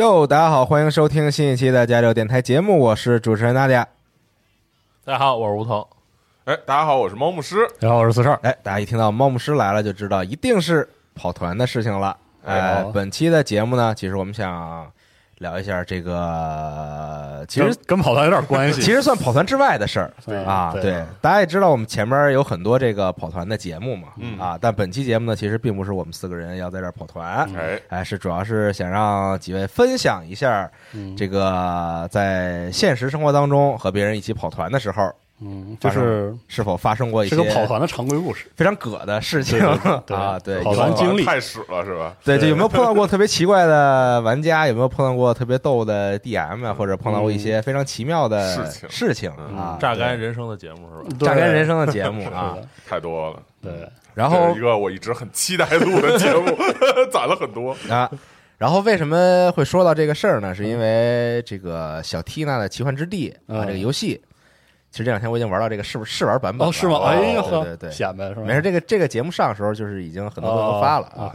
[0.00, 3.86] 哟，大家好，欢迎收听新一期的加六电台节目，我是主持人娜迪亚。
[5.04, 5.86] 大家好，我是吴桐。
[6.46, 7.68] 哎，大家好，我是猫牧师。
[7.78, 8.34] 大家好，我是四十二。
[8.36, 12.16] 哎，大家一听到猫牧师来了，就知道一定是跑团的事情了。
[12.46, 14.90] 哎，本期的节目呢，其实我们想。
[15.40, 20.12] 聊一下这个，其实跟跑团有点关系， 其实算跑团之外的事儿
[20.44, 20.74] 啊。
[20.74, 24.08] 对，大家也知道，我们前面有很多这个跑团的节目嘛，
[24.38, 30.70] 啊，但本期节目呢，其实并不是我们四个人要在这儿跑团，哎，哎，是主要是想让几位分享一下
[31.16, 35.10] 这个在现实生活当中和别人一起跑团的时候。
[35.42, 39.58] 嗯，就是是否发生过一些是个跑团的常规故事，非常葛的事情
[40.08, 40.38] 啊？
[40.44, 42.14] 对，跑团经历太屎了，是吧？
[42.22, 44.66] 对，就有没有碰到过特别奇怪的玩家？
[44.66, 46.74] 有没有碰到过特别逗的 DM 啊？
[46.74, 49.78] 或者碰到过一些非常奇妙的事情事情啊？
[49.80, 51.16] 榨干人生的节目是吧？
[51.20, 53.42] 榨干人生的节目啊，太多了。
[53.62, 53.72] 对，
[54.14, 56.54] 然后一个我一直很期待录的节目，
[57.10, 58.10] 攒了很多啊。
[58.58, 60.54] 然后为什么会说到这个事儿呢？
[60.54, 64.20] 是因为这个小 Tina 的奇幻之地啊，这个游戏。
[64.90, 66.98] 其实这两天我已经玩到这个试试玩版本了，是吗？
[67.04, 68.42] 哎呀对对对，显摆是吧？
[68.42, 71.32] 没事，这个这个节目上的时候就是已经很多都发了啊。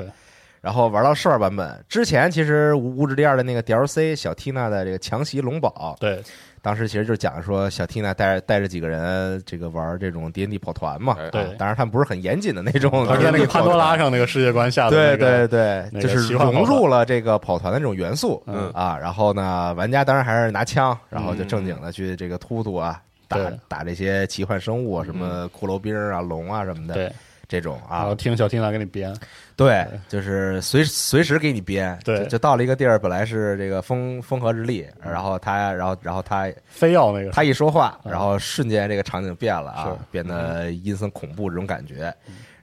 [0.61, 6.19] 然后玩到试玩版本之前，其实《无无第二》的那个 DLC 小 Tina 的这个强袭龙堡，对，
[6.59, 11.16] 当时其实就是讲说小 Tina 带着带着几个人这个玩这种 D N D 跑团嘛。
[11.31, 18.97] 对，当然他们不是很严谨的那种， 而在那个潘多拉上那个世界观下的，对对对，就是融入了这个跑团的这种元素嗯啊。
[18.99, 22.99] 然后呢，玩家当然还是拿枪，然后就正经的去这个突突啊。
[23.28, 23.38] 打
[23.68, 27.12] 打这些奇幻生物，什么骷髅兵啊、龙啊什么的，对。
[27.47, 29.16] 这种啊，然后听小听来给你编，
[29.56, 42.12] 对，就是随随时给你编，对，就到了一个地儿，本来是这个风风和日丽，然后他，然后然后他非要那个，他一说话，然后瞬间这个场景变了啊，变得阴森恐怖这种感觉。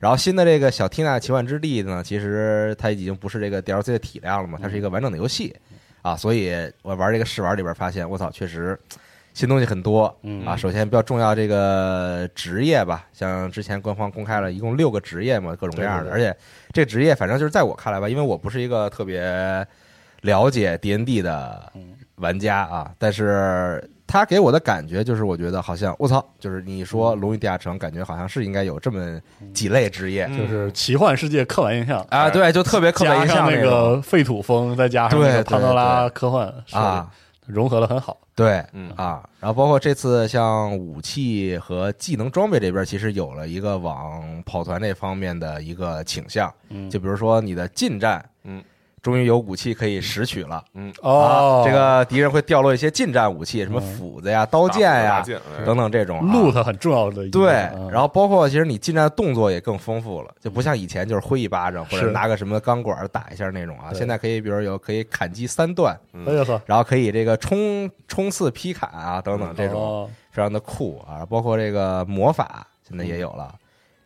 [0.00, 5.54] 然后新的这个小缇娜奇幻之地呢，其实它已经不是这个 DLC 的体量了嘛，它是一个完整的游戏。
[6.02, 6.52] 啊，所以
[6.82, 8.76] 我玩这个试玩里边发现，我操，确实。
[9.34, 10.04] 新东西很多
[10.44, 10.54] 啊！
[10.54, 16.10] 首先比较重要这个职业吧，像之前官方公开了一共六个职业嘛，各种各样的。
[16.10, 16.36] 而且
[16.72, 19.66] 这职业反正就是在我看来吧，因为我不是一个特别
[20.20, 21.72] 了解 D N D 的
[22.16, 29.18] 玩家啊，但是他给我的感觉就是，我觉得好像我操，就是你说《龙与地下城》，感觉好像是应该有这么
[29.54, 32.04] 几类职业，就是奇幻世界刻板印象。
[32.10, 37.10] 啊，对，就特别刻板印象那个废土风，再加上那个潘多拉科幻啊。
[37.46, 38.90] 融合的很好，对，嗯。
[38.96, 48.62] 啊，然后包括这次像武器和技能装备这边，其实有了一个往跑团这方面的一个倾向，嗯，就比如说你的近战，嗯，
[49.02, 50.62] 终于有武器可以拾取了。
[50.74, 55.24] 嗯哦，这个敌人会掉落一些近战武器，什么斧子呀、刀剑呀
[55.66, 56.24] 等等这种。
[56.32, 57.28] 路它很重要的。
[57.30, 57.50] 对，
[57.90, 63.92] 然后包括其实你近战动作也更丰富了，就不像以前就是挥一巴掌或者拿个什么钢管打一下那种啊。
[63.92, 65.98] 现在可以，比如有可以砍击三段，
[66.64, 71.26] 然后可以这个冲冲刺劈砍啊等等这种，非常的酷啊。
[71.28, 73.52] 包括这个魔法现在也有了。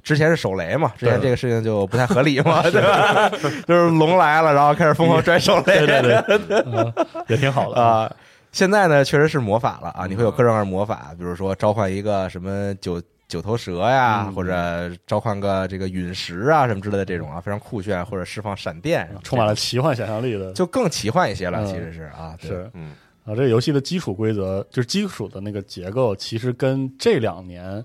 [0.06, 3.28] 之前是手雷嘛，之前这个事情就不太合理嘛， 对吧？
[3.66, 6.92] 就是龙来了，然后开始疯狂拽手雷，对对对，
[7.26, 7.82] 也挺好的。
[7.82, 8.08] 啊。
[8.52, 21.66] 现在呢，确实是魔法了啊，你会有各种各样的魔法，比如说召唤一个什么九九头蛇呀，或者召唤个这个陨石啊什么之类的这种啊，非常酷炫，或者释放闪电，充满了奇幻想象力的，就更奇幻一些了。
[21.66, 22.70] 其实是啊，是。
[22.74, 22.92] 嗯。
[23.24, 27.84] 啊，这个游戏的基础规则就是基础的那个结构，其实跟这两年。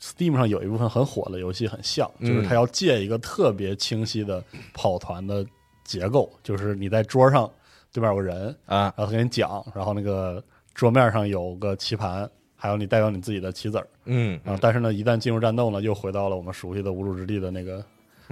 [0.00, 4.42] Steam 上有一部分很火的游戏很像，就是它要借一个特别清晰的
[4.72, 5.44] 跑团的
[5.84, 7.50] 结构，就是你在桌上
[7.92, 10.42] 对面有个人啊，然后跟你讲，然后那个
[10.74, 14.40] 桌面上有个棋盘，还有你代表你自己的棋子儿，嗯。
[14.44, 17.84] 啊，但是呢，一旦进入战斗呢，又回到了我们熟悉的无主之地的那个。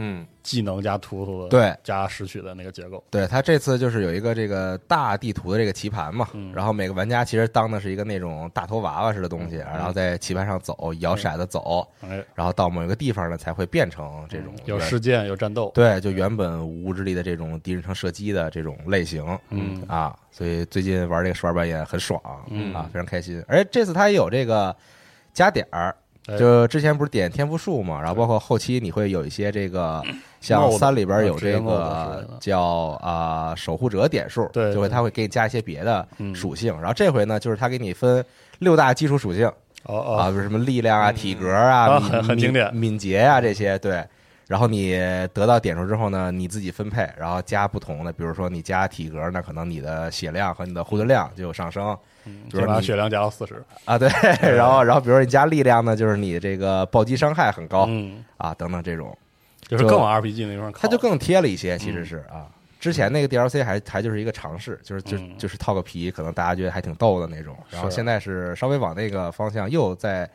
[0.04, 1.72] 嗯，技能加图图的对。
[1.84, 11.86] 加拾取的那个结构，对它这次就是有一个这个大地图的这个棋盘嘛，然后每个玩家其实当的是一个那种大头娃娃似的东西，然后在棋盘上走，摇骰子走，
[12.34, 19.80] 然后到某一个地方呢才会变成这种有事件有战斗，对，就原本无之力的这种敌人城射击的这种类型，嗯。
[19.86, 22.20] 啊，所以最近玩这个十玩版也很爽，
[22.74, 24.74] 啊，非常开心，而且这次它也有这个
[25.32, 25.94] 加点儿。
[26.38, 30.02] 就之前不是点天赋树嘛，然后包括后期你会有一些这个，
[30.40, 32.60] 像三里边有这个叫
[33.02, 38.24] 啊守护者点数，对，就会他会给你加一些别的属性，然后这回呢就是他给你分
[38.60, 39.46] 六大基础属性，
[39.84, 44.04] 啊，比如什么力量啊、体格啊、很很经典、敏捷啊这些，对。
[44.52, 44.90] 然后你
[45.32, 51.96] 得到点数之后呢，你自己分配，然后加不同的，比如说你加体格，那可能你的血量和你的护盾量就有上升。
[52.50, 53.64] 比如把血量加到四十。
[53.86, 54.10] 啊，对，
[54.54, 58.22] 然后然后比如说你加力量呢，就是你这个暴击伤害很高，嗯。
[58.36, 59.16] 啊等等这种，
[59.66, 62.44] 就是更往 RPG 那方靠，它就更贴了一些，其实是啊，
[62.78, 70.28] 之前那个 DLC 还还就是一个尝试，就是就就是套个皮，可能大家觉得还挺逗的那种，然后现在是稍微往那个方向又在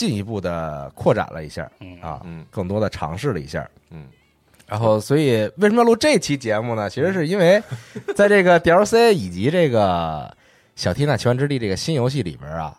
[0.00, 1.64] 进一步的扩展了一下，
[2.00, 4.06] 啊，嗯更多的尝试了一下，嗯，
[4.66, 6.88] 然后所以为什么要录这期节目呢？
[6.88, 7.62] 其实是因为
[8.16, 10.34] 在这个 DLC 以及这个。
[10.76, 12.74] 小缇娜奇幻之地这个新游戏里边啊，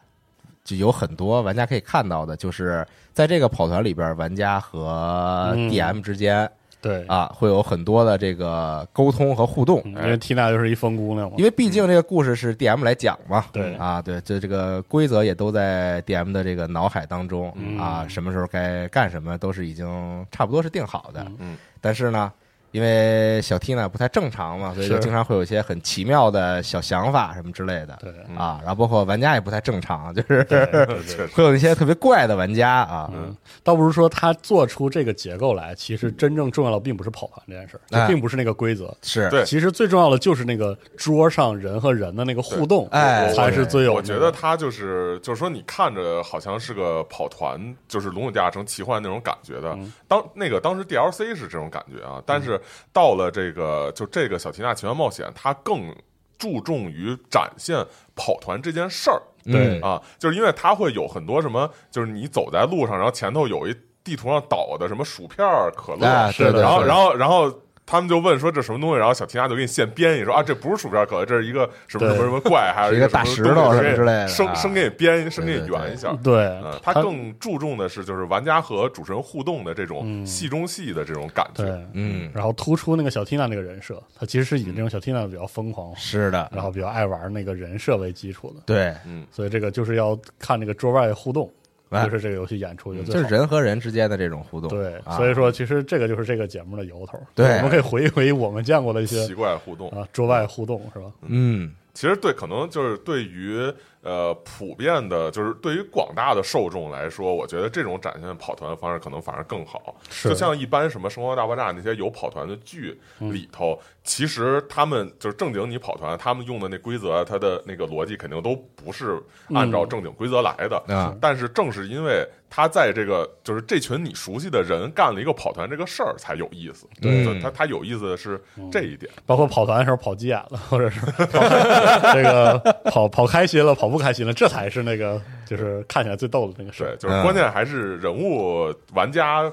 [0.63, 2.83] 就有很多玩家可以看到的，就是
[3.13, 6.49] 在这个跑团里边，玩家和 DM 之间，
[6.81, 9.81] 对啊，会有很多的这个沟通和互动。
[9.85, 21.25] 因为缇娜就是一疯姑娘嘛，因为毕竟这个故事是 DM 来讲嘛，对啊，对，这这个规则也都在 DM 的这个脑海当中啊，什么时候该干什么都是已经差不多是定好的。
[21.39, 22.31] 嗯，但是呢。
[22.71, 27.97] 因为小 T 呢不太正常嘛，所以就经常会有一些很奇妙的小想法什么之类的。
[27.99, 30.47] 对啊，然后包括玩家也不太正常，就是
[31.35, 33.09] 会有一些特别怪的玩家啊。
[33.13, 38.95] 嗯，倒不是说他做出这个结构来，其实真正重要的并不是跑团这件事儿，并不是那个规则。
[39.01, 43.93] 是对，其实最重要的就是那个桌上人和人的那个互动，哎，才是最有。
[43.93, 49.77] 我觉得他就是就是说，你看着好像是个跑团，就是《龙与地下城奇幻》那种感觉的。
[50.07, 52.60] 当那个当时 DLC 是这种感觉啊，但是。
[52.93, 55.95] 到了这个，就这个小缇娜奇幻冒险，它更
[56.37, 57.85] 注重于展现
[58.15, 59.21] 跑团这件事儿。
[59.45, 67.51] 对啊，就是因为它会有很多什么，就是你走在路上，然后前头有一地图上倒的什么薯片、可乐，是的，然后，然后，然后。
[67.91, 76.15] 他们就问说这什么东西，然后小提娜就给你现编一说啊，这不是薯片壳，这是一个什么什么什么怪，还是一个大石头什么之类的，生生给你编，生给你圆一下。
[76.23, 81.65] 对，他更注重的是就是玩家和主持人互动的这种戏中戏的这种感觉。
[81.91, 88.63] 嗯，然后突出那个小缇娜那个人设，他其实是以这种小缇娜比较疯狂，是的，然后比较爱玩那个人设为基础的。
[88.65, 91.51] 对，嗯，所以这个就是要看那个桌外互动。
[91.91, 97.19] 就是这个游戏演出就就是人和人之间的这种互动，对，所以说其实这个就是这个节目的由头。
[97.35, 101.11] 对，我们可以回忆回忆我们见过的一些奇怪互动啊，桌外互动是吧？
[101.27, 103.71] 嗯，其实对，可能就是对于。
[104.03, 109.95] 呃，普遍的，就是对于广大的受众来说，我觉得这种展现跑团的方式可能反而更好。
[110.23, 119.21] 就像一般什么《生活大爆炸》那些有跑团的剧里头，其实他们就是正经你跑团，他们用的那规则，他的那个逻辑肯定都不是
[119.53, 121.15] 按照正经规则来的。
[121.21, 126.87] 但是正是因为他在这个就是这群你熟悉的人干了一个跑团这个事儿才有意思。
[126.99, 128.41] 对，他他有意思的是
[128.71, 129.11] 这一点。
[129.27, 130.99] 包括跑团的时候跑急眼了，或者是
[132.11, 133.91] 这个跑跑开心了，跑。
[133.91, 136.95] 不开心了，这才是那个，就是看起来最逗的那个事儿。
[136.95, 139.51] 就是关键还是人物玩家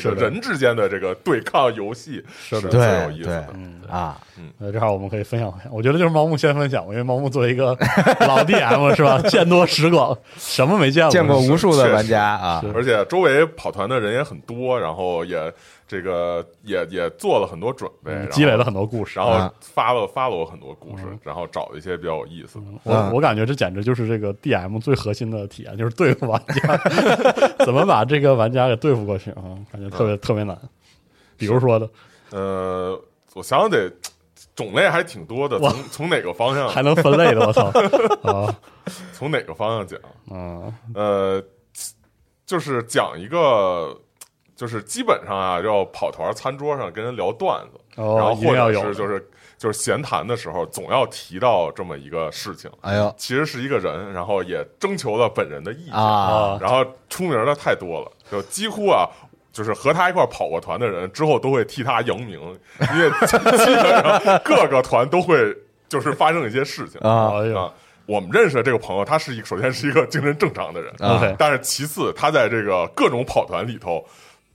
[0.00, 3.48] 这是人之间的这个对抗游戏是的最有意思的。
[3.54, 4.20] 嗯啊，
[4.58, 5.72] 那，正好我们可以分享分享。
[5.72, 7.66] 我觉得就是毛木先分享吧，因为毛木作为一个
[8.20, 11.10] 老 DM 是吧， 见多识广，什么没见过？
[11.12, 15.52] 见过无数的玩家啊，而且周围跑团的人也很多，然后也
[15.88, 19.18] 这个也也做了很多准备，积累了很多故事。
[19.18, 22.64] 然后啊发了发了我很多故事嗯，然后找一些比较有意思的。
[22.82, 26.76] 我嗯我感觉这简直就是这个 DM 最核心的体验，就是对付玩家，
[27.64, 29.42] 怎么把这个玩家给对付过去啊？
[29.72, 30.58] 感觉特别特别难。
[31.36, 31.88] 比如说的，
[32.30, 33.00] 呃，
[33.34, 33.92] 我想想得
[34.54, 37.66] 种类还挺多的，从从哪个方向还能分类的，我操
[38.24, 38.54] 啊
[39.12, 40.00] 从哪个方向讲？
[40.36, 40.72] 啊！
[40.94, 41.42] 呃，
[42.46, 43.94] 就是讲一个，
[44.56, 52.70] 就是基本上啊，要跑团餐桌上跟人聊段子，然后或要有者是就是就是闲谈的时候，总要提到这么一个事情。
[52.80, 59.08] 哎呦其实是一个人，然后也征求了本人的意见，啊，然后出名的太多了，就几乎啊。
[59.52, 62.38] 就是和他一块跑过团的人，之后都会替他扬名，
[62.92, 65.34] 因为基本上各个团都会
[65.88, 67.32] 就是发生一些事情啊。
[68.04, 74.04] 我们认识的这个朋友，他是一个首先是一个精神正常的人，啊但是其次他在这个各种跑团里头。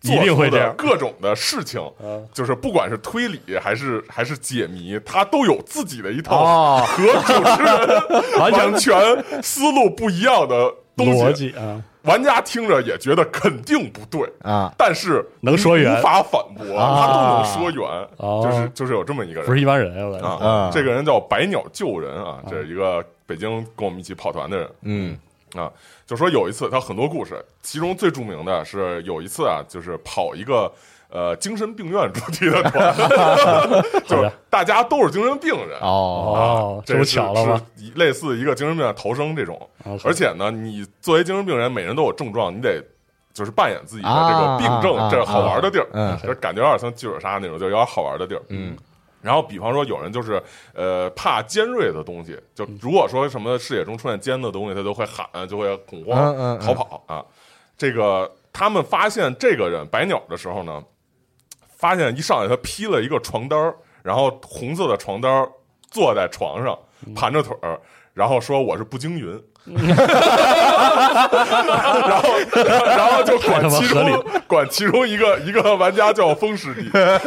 [0.03, 0.73] 一定会这样。
[0.77, 2.17] 各种的事情，啊。
[2.33, 6.83] 就是不管是推理还是还是解谜，他都有自己的一套哦。
[6.85, 25.17] 和主持人 完全全思路不一样的东西，逻辑啊，玩家听着也觉得肯定不对啊，但是能说圆无法反驳，啊他都能说圆，哦就是就是有这么一个人不是一般人，啊，这个人叫百鸟救人啊，这是一个北京跟我们一起跑团的人嗯
[25.55, 25.71] 啊，
[26.05, 30.71] 就说有一次他很多故事，其中最著名的是有一次啊，就是跑一个。
[31.13, 32.95] 呃，精神病院主题的团，
[34.07, 37.61] 就是大家都是精神病人哦哦，这不巧了吗？
[37.75, 39.69] 是类似一个精神病院逃生这种，
[40.05, 42.81] 而且呢，你作为精神病人，每人都有症状，你得
[43.33, 48.41] 就是扮演自己的啊这个病症，啊这是好玩的地儿，嗯就感觉有点像剧本杀那种，就有点好玩的地儿。
[48.47, 48.77] 嗯
[49.21, 50.41] 然后，比方说有人就是
[50.73, 57.23] 呃怕尖锐的东西，就如果说什么视野中出现尖的东西，他就会喊，就会恐慌、嗯嗯嗯逃跑啊。
[57.77, 60.83] 这个他们发现这个人白鸟的时候呢，
[61.77, 65.47] 发现一上来他披了一个床单儿然后红色的床单
[65.89, 67.79] 坐在床上嗯盘着腿儿，
[68.13, 69.41] 然后说我是步惊云。
[69.63, 69.77] 然
[72.21, 72.29] 后，
[72.85, 77.21] 然后就管其中管其中一个一个玩家叫风师弟啊，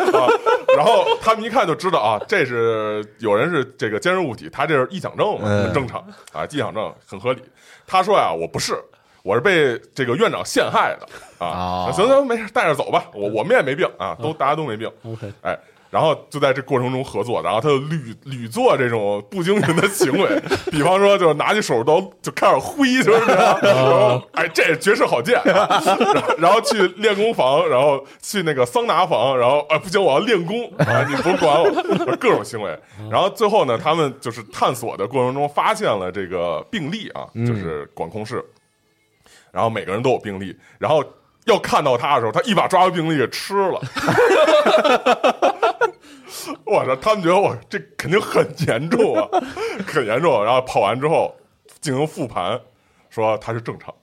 [0.77, 6.01] 然后他们一看就知道啊，这是有人是这个坚韧物体，他这是臆想症很正常
[6.33, 7.41] 啊，臆想症很合理。
[7.87, 8.77] 他说呀，我不是，
[9.23, 11.07] 我是被这个院长陷害的
[11.39, 11.93] 啊哦。
[11.95, 14.91] 行行，没事，带着走吧，我我们也没病啊，都大家都没病。
[15.05, 15.57] OK 哎，
[15.95, 25.71] 然后就在这过程中合作，然后他就屡屡做这种不经人的行为， 比方说就是拿起手术刀就开始挥，就是这样， 然后哎，这是绝世好剑、啊，然
[26.21, 31.71] 后然后去练功房，然后去那个桑拿房，然后哎不行，我要练功啊，你不管我，
[32.19, 32.77] 各种行为，
[33.09, 38.45] 然后最后呢，他们就是探索的过程中发现了这个病例啊，就是管控室，
[39.53, 41.05] 然后每个人都有病例，然后。
[41.45, 43.81] 要看到他的时候，他一把抓住病例给吃了。
[46.65, 46.97] 我操！
[46.97, 49.29] 他们觉得我这肯定很严重啊，
[49.87, 50.45] 很严重。
[50.45, 51.35] 然后跑完之后
[51.81, 52.61] 进行复盘，
[53.09, 53.95] 说他是正常。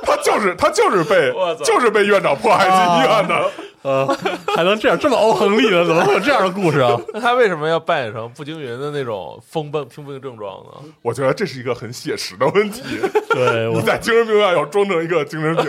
[0.03, 1.31] 他就是他就是被
[1.65, 3.51] 就是被院长迫害进医院的。
[3.83, 4.07] 呃，
[4.55, 7.01] 还能这样这么欧亨利的，怎么会有这样的故事啊？
[7.15, 10.93] 那他为什么要扮演成步惊云的那种疯病拼病症状呢？
[11.03, 12.83] 我觉得这是一个很写实的问题。
[13.31, 15.67] 对我你在精神病院要装成一个精神病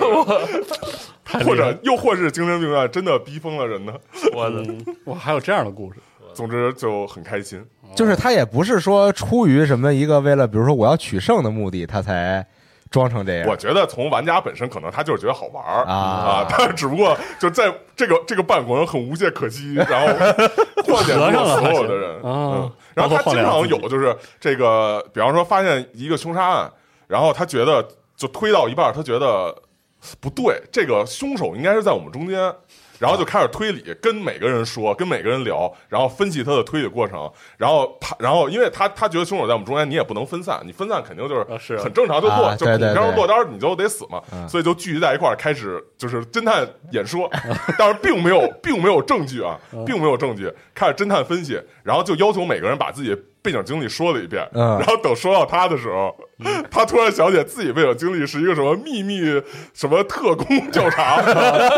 [1.46, 3.94] 或者又或是精神病院真的逼疯了人呢？
[4.34, 6.00] 我的嗯哇，还有这样的故事，
[6.34, 7.64] 总之就很开心。
[7.96, 12.46] 就是他也不是说出于什么一个为了比如说我要取胜的目的，他才
[12.92, 13.50] 装成这样。
[13.50, 20.08] 我觉得从玩家本身可能他就是觉得好玩儿啊啊， 但只不过就在这个这个办公很无懈可击，然后
[20.84, 26.72] 晃点住合上了所有的人，啊嗯，然后他经常有就是这个，比方说发现一个凶杀案，
[27.08, 29.56] 然后他觉得就推到一半，他觉得
[30.20, 32.54] 不对，这个凶手应该是在我们中间。
[33.02, 37.28] 然后就开始推理，跟每个人说，跟每个人聊，然后分析他的推理过程，
[37.58, 43.16] 然后他，然后因为他他觉得凶手在我们中间，你也不能分散，你分散肯定就是很正常，就落、啊就恐天对对对。
[43.16, 44.48] 落单，你就得死嘛，嗯。
[44.48, 47.28] 所以就聚集在一块儿，开始就是侦探演说，
[47.76, 54.78] 但是并没有并没有证据啊，并没有证据，开始侦探分析，然后就要求每个人把自己背景经历说了一遍，嗯。
[54.80, 56.16] 然后等说到他的时候，
[56.70, 59.22] 他突然想起自己背景经历是一个什么秘密
[59.74, 61.22] 什么特工调查，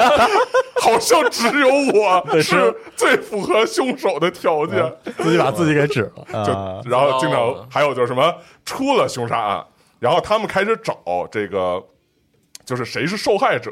[0.81, 2.43] 好像只有我是。
[2.43, 4.93] 是最符合凶手的条件。
[5.17, 6.23] 自己把自己给指了。
[6.39, 6.43] 啊。
[6.45, 7.67] 就然后经常哦。
[7.71, 8.33] 还有就是什么
[8.65, 9.65] 出了凶杀案，
[9.99, 10.97] 然后他们开始找
[11.31, 11.81] 这个
[12.65, 13.71] 就是谁是受害者，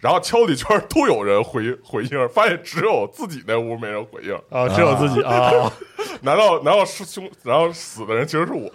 [0.00, 4.34] 然后敲了一圈都有人回 回应，发现只有自己那屋没人回应。
[4.50, 5.50] 啊，只有自己啊，
[6.22, 7.28] 难道难道是凶？
[7.42, 8.70] 然后死的人其实是我，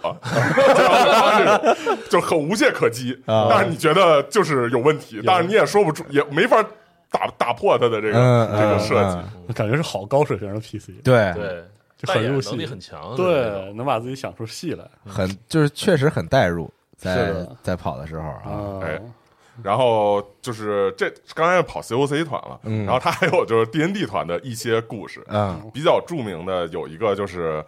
[2.10, 3.12] 就很无懈可击。
[3.26, 3.46] 啊。
[3.50, 6.62] 但是你觉得就是有问题，但是你也说不出，也没法
[7.10, 9.18] 打打破他的这个嗯这个设计。
[9.48, 9.54] 嗯。
[9.54, 11.64] 感觉是好高水平的 PC，对，对，
[11.98, 12.50] 就很入戏。
[12.50, 14.84] 能力很强，对，能把自己想出戏来。
[15.06, 18.80] 很就是确实很代入，在在跑的时候啊，啊。
[18.82, 19.00] 哎
[19.62, 27.64] 然后就是这刚才跑 COC 团了，嗯然后他还有就是 D N D 团的一些故事，嗯比较著名的有一个就是。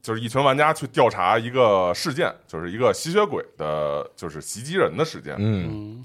[0.00, 5.34] 就是一群玩家去调查一个事件，就是一个吸血鬼的，就是袭击人的事件。
[5.36, 5.66] 嗯
[5.98, 6.04] 嗯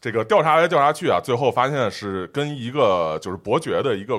[0.00, 4.14] 这个调查来调查去啊，最后发现是跟一个就是伯爵的一个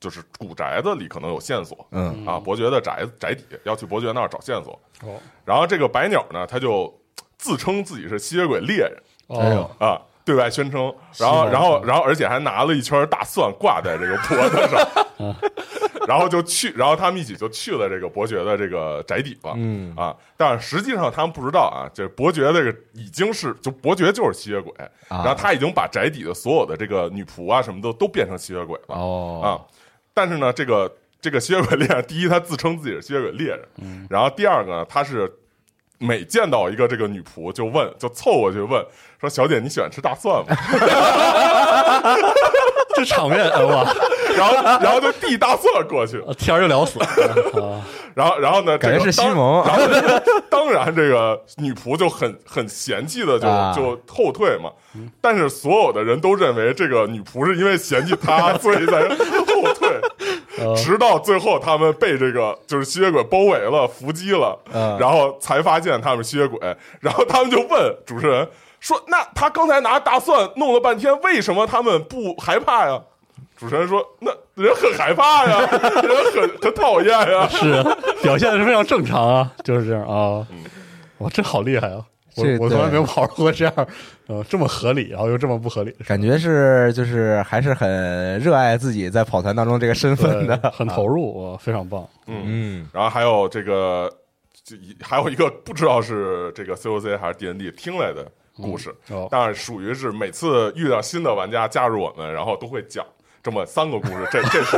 [0.00, 4.72] 就是古宅子里可能有线索嗯啊，伯爵的宅宅邸要去伯爵那儿找线索。
[5.04, 6.92] 哦然后这个白鸟呢，他就
[7.36, 8.92] 自称自己是吸血鬼猎人
[9.28, 14.88] 哎呦哦，啊，对外宣称，然后然后然后而且还拿了一圈大蒜挂在这个脖子上
[16.08, 19.52] 然后就去，然后他们一起就去了这个伯爵的这个宅邸了。
[19.56, 24.72] 嗯啊，但实际上他们不知道啊，这伯爵这个已经是就伯爵就是吸血鬼，
[25.08, 29.48] 然后他已经把宅邸的所有的这个女仆啊什么的都变成吸血鬼了、哦啊。
[30.14, 35.30] 但是呢，这个这个吸血鬼猎人，第一他自称自己是吸血鬼猎人，然后第二个呢，他是
[35.98, 38.84] 每见到一个这个女仆就问，就凑过去问
[39.20, 40.56] 说：“小姐，你喜欢吃大蒜吗？
[42.94, 43.84] 这场面哎哇，？”
[44.36, 47.06] 然后然后就递大蒜过去，天儿就聊死了。
[47.06, 47.82] 啊，
[48.14, 49.64] 然后然后呢，感觉这个当是西蒙。
[49.64, 53.72] 然后呢 当然这个女仆就很很嫌弃的就、啊。
[53.74, 54.70] 就后退嘛，
[55.20, 59.16] 但是所有的人都认为这个女仆是因为嫌弃他，所以才后
[59.74, 59.77] 退。
[60.76, 66.58] 直到最后，他们被这个就是吸血鬼包围了、伏击了，嗯然后才发现他们是吸血鬼，
[67.00, 68.48] 然后他们就问主持人
[68.80, 73.00] 说：“那他刚才拿大蒜弄了半天，为什么他们不害怕呀？”
[73.58, 75.58] 主持人说：“那人很害怕呀，
[76.02, 77.82] 人很很讨厌呀。”是
[78.22, 80.46] 表现的是非常正常啊，就是这样啊，
[81.18, 82.04] 哇，这好厉害啊！
[82.36, 83.74] 我我从来没有跑过这样，
[84.28, 94.12] 呃，这么合理，然后又这么不合理，感觉是就是还是很热爱自己在跑团当中这个身份的，很投入，哇，非常棒，嗯嗯然后还有这个，
[94.62, 103.02] 这一还有一个不知道是这个 COC 还是 D N D 听来的故事，哦但是属于是每次遇到新的玩家加入我们，然后都会讲
[103.42, 104.76] 这么三个故事，这这是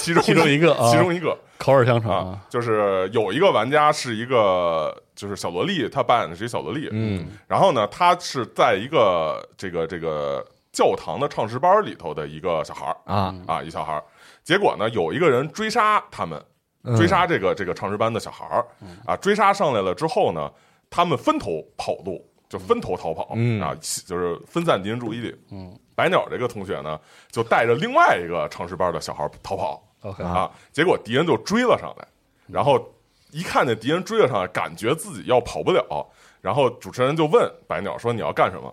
[0.00, 14.04] 其中其中一个啊其中一个口耳相传啊，就是有一个玩家是一个就是小萝莉，她扮演的是一小萝莉，嗯，然后呢，她是在一个这个这个教堂的唱诗班里头的一个小孩儿啊，啊，一小孩儿，
[14.42, 16.38] 结果呢，有一个人追杀他们。
[16.84, 16.96] 嗯。
[16.96, 18.66] 追杀这个这个唱诗班的小孩儿
[19.06, 20.50] 啊，追杀上来了之后呢，
[20.90, 23.72] 他们分头跑路，就分头逃跑嗯啊，
[24.04, 25.32] 就是分散敌人注意力。
[25.52, 26.98] 嗯，白鸟这个同学呢，
[27.30, 32.08] 就带着另外一个唱诗班的小孩逃跑，OK，啊，结果敌人就追了上来，
[32.48, 32.91] 然后
[33.32, 36.06] 一看见敌人追了上来，感觉自己要跑不了，
[36.40, 38.72] 然后主持人就问白鸟说：“你要干什么？”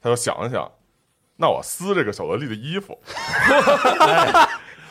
[0.00, 0.70] 他就想了想，
[1.36, 2.96] 那我撕这个小萝莉的衣服。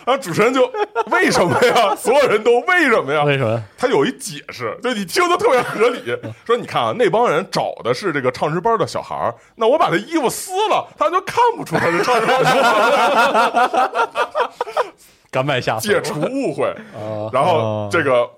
[0.05, 0.71] 然后主持人就
[1.11, 1.93] 为什么呀？
[1.93, 3.23] 所有人都为什么呀？
[3.25, 3.61] 为什么？
[3.77, 6.17] 他有一解释，就你听的特别合理。
[6.47, 12.69] 说你看啊，那帮人找的是这个唱诗班的小孩儿，那我把他衣服撕了，他就看不出他是唱诗班的小孩
[13.81, 14.49] 儿，
[15.29, 16.67] 甘拜下风解除误会。
[16.95, 18.29] 啊，然后这个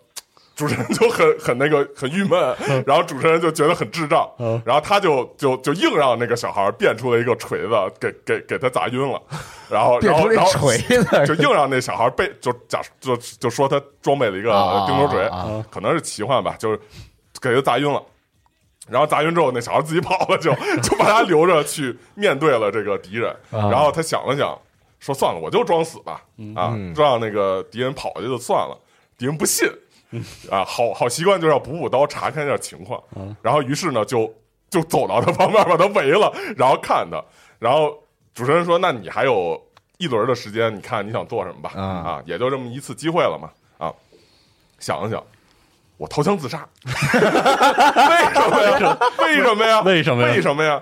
[0.60, 9.22] 主持人就很很那个很郁闷，然后主持人就觉得很智障嗯，然后他就就就硬让那个小孩变出了一个锤子，给给给他砸晕了，
[9.70, 15.30] 然后然后然后锤子， 就硬让那小孩被就假就就说他装备了一个啊钉头锤
[15.72, 16.80] 可能是奇幻吧，就是
[17.42, 18.04] 给他砸晕了。
[18.90, 20.52] 然后砸晕之后，那小孩自己跑了，就
[20.84, 23.30] 就把他留着去面对了这个敌人。
[23.52, 23.70] 啊。
[23.70, 24.60] 然后他想了想，
[25.00, 26.22] 说算了，我就装死吧，
[26.56, 28.76] 啊，让那个敌人跑下去就算了。
[29.16, 29.70] 敌人不信，
[30.50, 33.02] 啊，好好习惯就是要补补刀，查看一下情况。
[33.42, 34.34] 然后于是呢，就
[34.70, 37.24] 就走到他旁边，把他围了，然后看他。
[37.60, 37.96] 然后
[38.34, 39.62] 主持人说：“那你还有
[39.98, 41.72] 一轮的时间，你看你想做什么吧？
[41.76, 43.50] 啊啊，也就这么一次机会了嘛。
[43.78, 43.94] 啊，
[44.80, 45.22] 想了想，
[45.98, 46.68] 我投枪自杀。
[46.86, 46.94] 为
[48.34, 49.02] 什么呀？
[49.20, 49.82] 为什么呀？
[49.82, 50.82] 为什么呀为什么呀？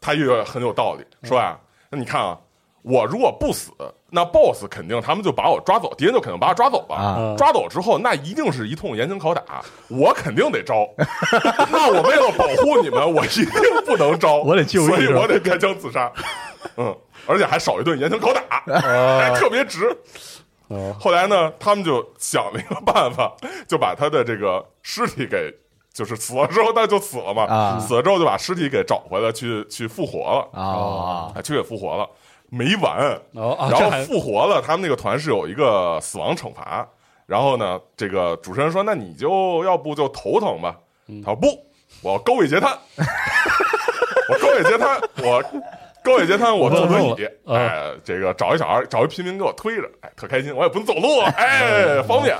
[0.00, 1.58] 他也很有道理，说啊，
[1.90, 2.38] 那你看啊，
[2.82, 3.70] 我如果不死，
[4.10, 6.96] 那 BOSS 肯定他们就把我抓走，敌人就肯定把我抓走了。
[6.96, 9.42] 啊抓走之后，那一定是一通严刑拷打，
[9.88, 10.88] 我肯定得招。
[11.70, 16.10] 那我为了保护你们，我一定不能招，我得救所以我得开枪自杀。
[16.76, 16.94] 嗯，
[17.26, 19.96] 而且还少一顿严刑拷打，还特别值。
[20.68, 23.32] 哦后来呢，他们就想了一个办法，
[23.66, 25.52] 就把他的这个尸体给
[25.92, 32.08] 就是死了之后他就死了嘛，啊死了之后就把尸体给找回来，去去复活了，啊啊，去给复活了，
[32.50, 36.86] 没完，哦啊，然后复活了，他们那个团是有一个死亡惩罚，
[37.26, 41.22] 然后呢，这个主持人说，那你就要不就头疼吧，嗯。
[41.22, 41.46] 他说不，
[42.02, 42.70] 我要高位截瘫，
[44.28, 45.44] 我高位截瘫，我。
[46.02, 52.34] 高位截瘫，我坐轮椅，哎，这个找一小孩，找一平民给我推着，哎，特开心，我也不用走路， 哎，方便。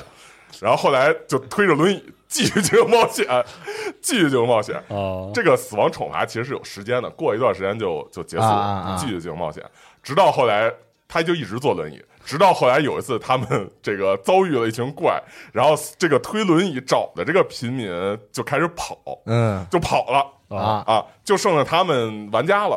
[0.62, 3.26] 然后后来就推着轮椅继续进行冒险，
[4.00, 4.82] 继续进行冒险。
[4.88, 8.96] 哦，这个死亡惩罚其实是有时间的，过一段时间就就结束啊啊了，啊。
[8.98, 9.62] 继续进行冒险，
[10.10, 10.68] 直到后来
[11.06, 17.88] 他就一直坐轮椅，直到后来有一次他们这个遭遇了一群怪，然后这个推轮椅找的这个平民
[18.32, 22.76] 就开始跑，嗯就跑了啊啊，就剩下他们玩家了。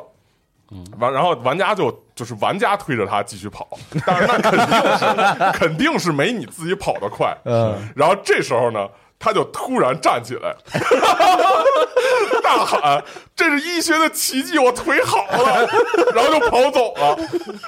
[0.99, 3.67] 完，然后玩家就就是玩家推着他继续跑，
[4.05, 7.35] 但是那肯定是 肯定是没你自己跑得快。
[7.45, 8.87] 嗯，然后这时候呢，
[9.23, 10.53] 他就突然站起来，
[12.43, 13.01] 大喊
[13.33, 15.65] ：“这是医学的奇迹，我腿好了！”
[16.13, 17.17] 然后就跑走了。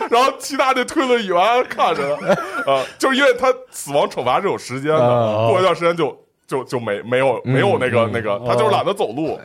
[0.09, 2.17] 然后其他的推轮椅员看着
[2.65, 6.13] 他，啊，就是因为他死亡惩罚是有时间的，哦过一段时间就
[6.45, 9.39] 就就没没有没有那个那个，他就是懒得走路。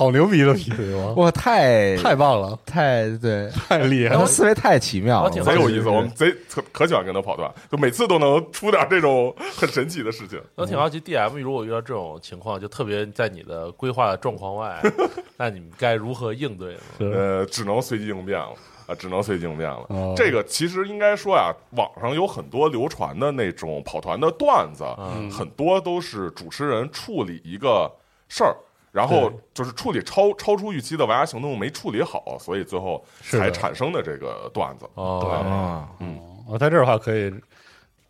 [0.00, 1.12] 好牛逼的 PC 吗？
[1.18, 4.20] 哇，太太棒了，太对，太厉害了！
[4.20, 10.40] 他思维太奇妙了，贼有意思，我们贼可可喜欢跟他跑团，就每次都能出点这种很神奇的事情。
[10.54, 14.80] 我挺好奇，DM 如果遇到这种情况，就特别在你的规划的状况外，
[15.36, 16.80] 那你们该如何应对呢？
[17.00, 18.54] 呃，只能随机应变了
[18.86, 19.84] 啊，只能随机应变了。
[19.90, 27.92] 哦这个其实应该说呀，网上有很多流传的那种跑团的段子，嗯很多都是主持人处理一个
[28.28, 28.56] 事儿。
[28.92, 34.86] 然后就是处理超超出预期的玩家行动没处理好，所以最后才产生的这个段子。
[34.94, 37.32] 哦，嗯，我在这儿的话可以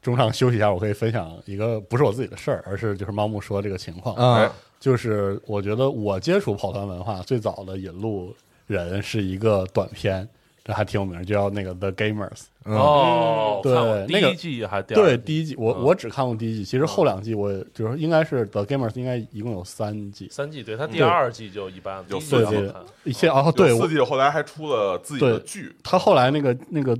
[0.00, 4.50] 中场休息一下，我可以分享一个不是我自己的事儿，而是就是猫木说这个情况。
[4.78, 8.34] 就是我觉得我接触跑团文化最早的引路
[8.66, 10.26] 人是一个短片，
[10.62, 12.42] 这还挺有名，就叫那个 The Gamers。
[12.64, 15.82] 哦，对第那个一季还是第二对，第一季我嗯。
[15.82, 20.28] 我只看过第一季，其实后两季我就是应该是 The Gamers 应该一共有三季。
[20.30, 22.72] 三季，对他第二季就一般，有四季
[23.04, 26.96] 一些哦，对，四季后来还出了自己的剧，他后来那个那个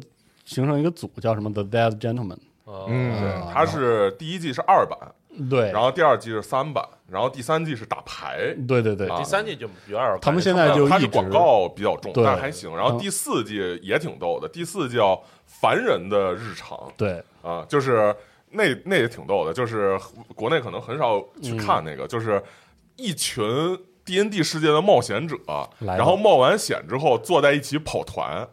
[0.46, 2.86] 形成一个组叫什么？The Dead Gentleman，哦。
[2.88, 4.98] 嗯对它是第一季是二版，
[5.48, 8.54] 对，然后第二季是三版，然后第三季是打牌。
[8.66, 9.18] 对对对，啊。
[9.18, 12.24] 第三季就有点儿他们现在就一直它是广告比较重，对。
[12.24, 12.74] 但还行。
[12.76, 15.14] 然后第四季也挺逗的，第四季叫
[15.46, 17.22] 《凡人的日常》对。
[17.42, 18.14] 啊，就是
[18.50, 19.98] 那那也挺逗的，就是
[20.34, 22.42] 国内可能很少去看那个，就是
[22.96, 23.44] 一群
[24.04, 25.36] D N D 世界的冒险者，
[25.78, 28.46] 然后冒完险之后坐在一起跑团。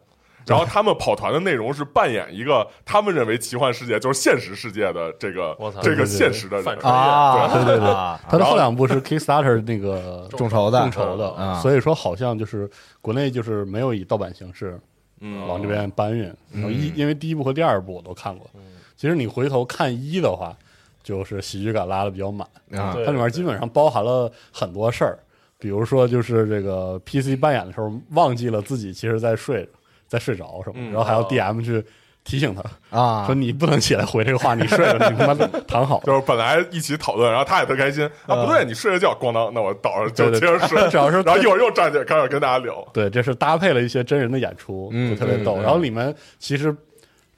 [0.47, 6.65] 然后他们跑团的内容是扮演一个他们认为奇幻世界就是现实世界的这个这个现实的人。
[6.65, 7.65] 反穿啊，对。
[7.65, 10.79] 对对啊他的后两部是 Kickstarter 那个众筹的。
[10.79, 11.59] 众筹的，啊。
[11.61, 12.69] 所以说好像就是
[13.01, 14.79] 国内就是没有以盗版形式
[15.19, 15.47] 嗯。
[15.47, 16.23] 往这边搬运。
[16.53, 18.49] 然后一因为第一部和第二部我都看过，
[18.95, 20.55] 其实你回头看一的话，
[21.03, 25.19] 就是喜剧感拉的比较满，啊它里面基本上包含了很多事儿，
[25.59, 29.67] 比如说就是这个 PC 扮演的时候忘记了自己其实在睡
[30.07, 31.27] 在睡着什么，嗯然后还要哦。
[31.29, 31.83] DM 去
[32.23, 33.25] 提醒他啊。
[33.25, 35.33] 说你不能起来回这个话，你睡了，你他妈
[35.67, 36.01] 躺好。
[36.05, 45.57] 就是本来一起讨论，然后他也特开心啊，不对，你睡着觉，咣当，那我倒着就接着睡， 主要是 然后一会儿又站起来开始跟大家聊，对，这是搭配了一些真人的演出，嗯就特别逗。
[45.61, 46.75] 然后里面其实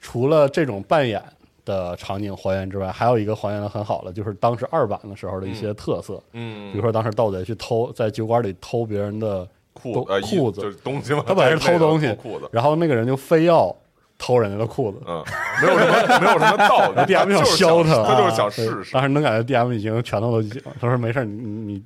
[0.00, 1.22] 除了这种扮演
[1.64, 6.72] 的场景还原之外，还有一个还原的很好的，就是当时二版的时候的一些特色，嗯。
[6.72, 9.46] 比如说当时盗贼去偷在酒馆里偷别人的
[9.82, 13.74] 裤呃裤子就是东西嘛，他本来是偷东西裤子，然后那个人就非要
[14.18, 14.98] 偷人家的裤子。
[15.06, 15.24] 嗯，
[15.62, 20.72] 没有什么没有什么道理 DM 就是削他，他就是想试试当，时能感觉 DM 已经拳头都紧了。
[20.80, 21.82] 他说没事，你你你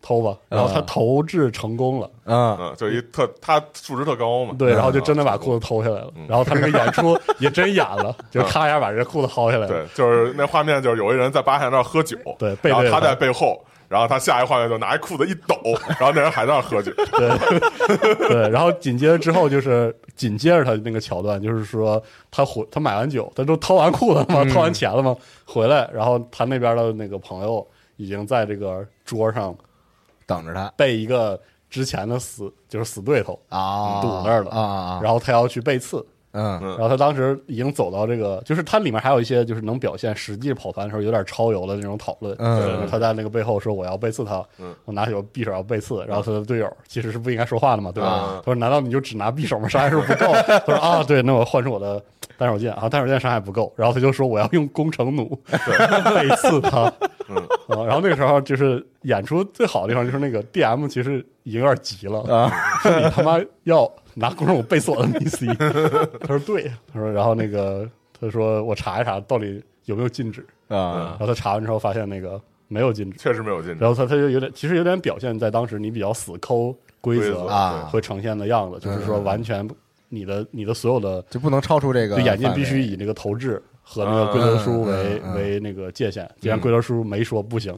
[0.00, 0.36] 偷吧。
[0.48, 6.10] 然后他啊投掷成功了，嗯嗯，就一特他数值特高嘛，对，然后就嗯真的把裤子偷下来了。
[6.28, 9.68] 然后他那个演出 也真演了，就咔一下把人家裤子薅下来了。
[9.68, 13.62] 对，就是那画面就是有一人在吧台那儿喝酒，对背着他然后他在背后。
[13.94, 15.56] 然后他下一画面就拿一裤子一抖，
[16.00, 27.64] 然后那人还在那儿喝酒，对， 对然后紧接着之后就是紧接着他那个桥段，就是说他回他买完酒，他都掏完裤子了嘛，掏完钱了嘛，回来，然后他那边的那个朋友
[27.96, 29.56] 已经在这个桌上
[30.26, 30.68] 等着他。
[30.76, 42.34] 被一个之前的死就是死对头啊堵那儿了啊啊，然后他要去背刺，嗯然后他当时已经走到这个，就是它里面还有一些就是能表现实际跑团的时候有点超游的那种讨论。
[42.38, 48.08] 嗯他在那个背后说我要背刺他，嗯我拿起匕首要背刺，然后他的队友其实是不应该说话的嘛，对吧？
[48.10, 49.68] 啊他说难道你就只拿匕首吗？
[49.68, 50.32] 伤害是不是不够？
[50.46, 52.02] 他说啊，对，那我换成我的
[52.36, 56.92] 单手剑啊，单手剑伤害不够，然后他就说我要用攻城弩 背刺他。
[57.26, 57.36] 嗯
[57.68, 71.16] 啊，然后那个时候就是演出最好的地方就是那个 DM 其实已经有点急了啊，说你他妈要拿攻城弩背死我的 NPC，他说对，他说然后那个他说我查一查到底有没有禁止，啊。
[71.18, 73.78] 然后他查完之后发现那个没有禁止，确实没有禁止。
[73.80, 79.68] 然后他他就有点其实有点表现在当时你比较死抠规则啊会呈现的样子，就是说完全
[80.08, 87.76] 你的你的所有的就不能超出这个就眼镜必须以那个投掷和那个规则书为、嗯嗯嗯为那个界限，既然规则书没说不行。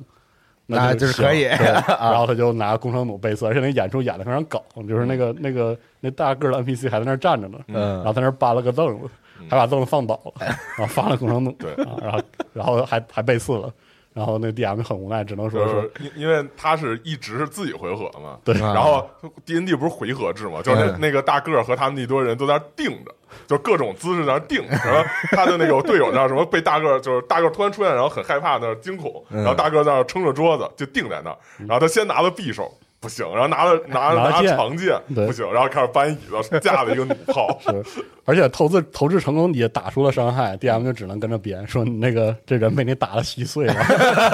[0.66, 1.42] 那就就是可以
[2.00, 7.96] 然后他就拿工程弩背刺，而且那演出演的非常搞，就是那个那个那大个儿的 NPC 还在那儿站着呢，嗯。
[7.98, 9.08] 然后在那儿搬了个凳子，
[9.48, 10.32] 还把凳子放倒了，
[10.76, 11.72] 然后放了工程弩，对。
[11.84, 12.20] 啊，然后
[12.52, 13.72] 然后还还背刺了，
[14.16, 19.06] 然后那 DM 很无奈，只能说是是因因为他是一直是自己回合嘛，对啊然后
[19.44, 23.14] D N D 不是回合制嘛，就是那个大个儿和他们一堆人都在那儿定着，
[23.46, 32.72] 就各种姿势在那儿定，然后他的那个队友那儿什么被大个儿就是大个儿突然出现，然后很害怕那儿惊恐，嗯然后大个儿在那儿撑着桌子就定在那儿，然后他先拿了匕首。
[33.06, 43.74] 不行，然后拿着拿着拿剑长剑对不行，然后开始搬椅子，架了一个弩炮， 是，而且投掷投掷成功也打出了伤害，DM 就只能跟着编说你那个这人被你打的稀碎了，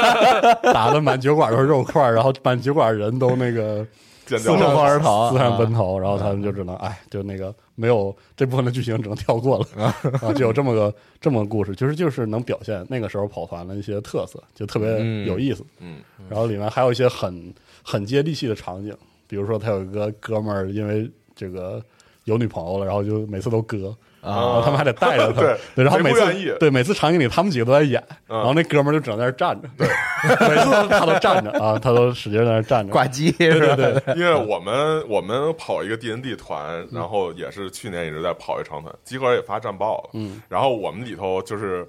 [0.72, 3.86] 打的满酒馆都是肉块，然后满酒馆人都那个
[4.26, 15.62] 四散慌而逃四散啊奔逃，然后他们就只能哎，就那个没有这部分的剧情只能跳过了啊，就有这么个这么个故事，其实就是能表现那个时候跑团的一些特色，就特别嗯有意思。
[15.80, 15.98] 嗯，
[16.30, 17.52] 然后里面还有一些很
[17.82, 18.94] 很接地气的场景，
[19.26, 21.82] 比如说他有一个哥们儿因为这个
[22.24, 23.94] 有女朋友了，然后就每次都割。
[24.22, 25.40] 然后啊他们还得带着他，
[25.74, 29.88] 对然后每次对每次场景里他们几个都在演，嗯然后那哥们儿就只能在那站着，对，
[30.48, 33.74] 每次他都站着啊，他都使劲在那站着，挂机是吧？
[33.74, 41.84] 对对对，因为我们我们跑一个 D N D 团，然后也是去年一直在跑一长团，集合也发战报了，嗯，然后我们里头就是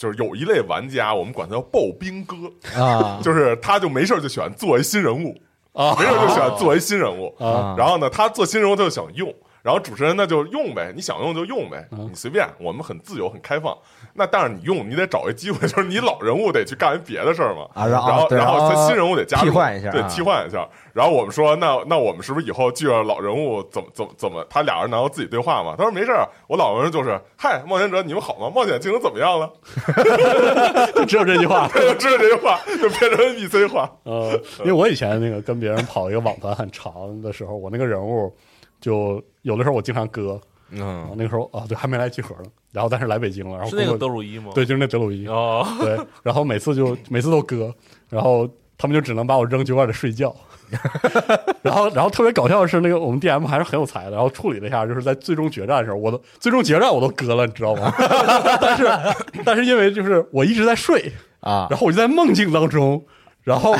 [0.00, 2.34] 就是有一类玩家，我们管他叫刨冰哥，
[2.80, 3.20] 啊。
[3.22, 5.36] 就是他就没事儿就喜欢做一新人物，
[5.74, 5.94] 啊。
[5.98, 7.74] 没事儿就喜欢做一新人物，啊。
[7.76, 9.30] 然后呢，他做新人物他就想用。
[9.62, 13.76] 然后主持人那就用呗，你想用就用呗，你随便，我们很自由很开放。
[14.14, 17.66] 那但是你用，你得找一机会，就是你老人物得去干一别的事儿嘛。
[17.74, 20.66] 啊然后然后对然后他新人物得加入，替换一下对，啊替换一下。
[20.92, 24.44] 然后我们说，那那我们是不是以后记着老人物怎么怎么怎么？
[24.50, 25.74] 他俩人难道自己对话吗？
[25.78, 28.50] 他说没事儿，我老人就是，嗨，冒险者你们好吗？
[28.52, 29.50] 冒险进行怎么样了？
[30.94, 31.68] 就只有这句话。
[31.74, 33.90] 就知道这句话就变成 NPC 话。
[34.04, 38.34] 呃，因为我以前那个跟别人跑一个网团很长的时候，我那个人物
[38.80, 40.40] 就有的时候我经常割，
[40.70, 44.52] 嗯啊，那个时候啊，对，还没来集合呢，然后但是来北京了，然后是那个德鲁伊吗？
[44.54, 47.74] 对，就是那德鲁伊，哦， 对，然后每次就每次都割，
[48.08, 50.34] 然后他们就只能把我扔酒馆里睡觉。
[51.62, 57.92] 然后，然后特别搞笑的是，那个我们 DM 还是很有才的，然后处理了一下，就是在最终决战的时候，我都最终决战我都割了，你知道吗？
[58.60, 58.86] 但是，
[59.44, 63.04] 但是因为就是我一直在睡，啊，然后我就在梦境当中，
[63.42, 63.74] 然后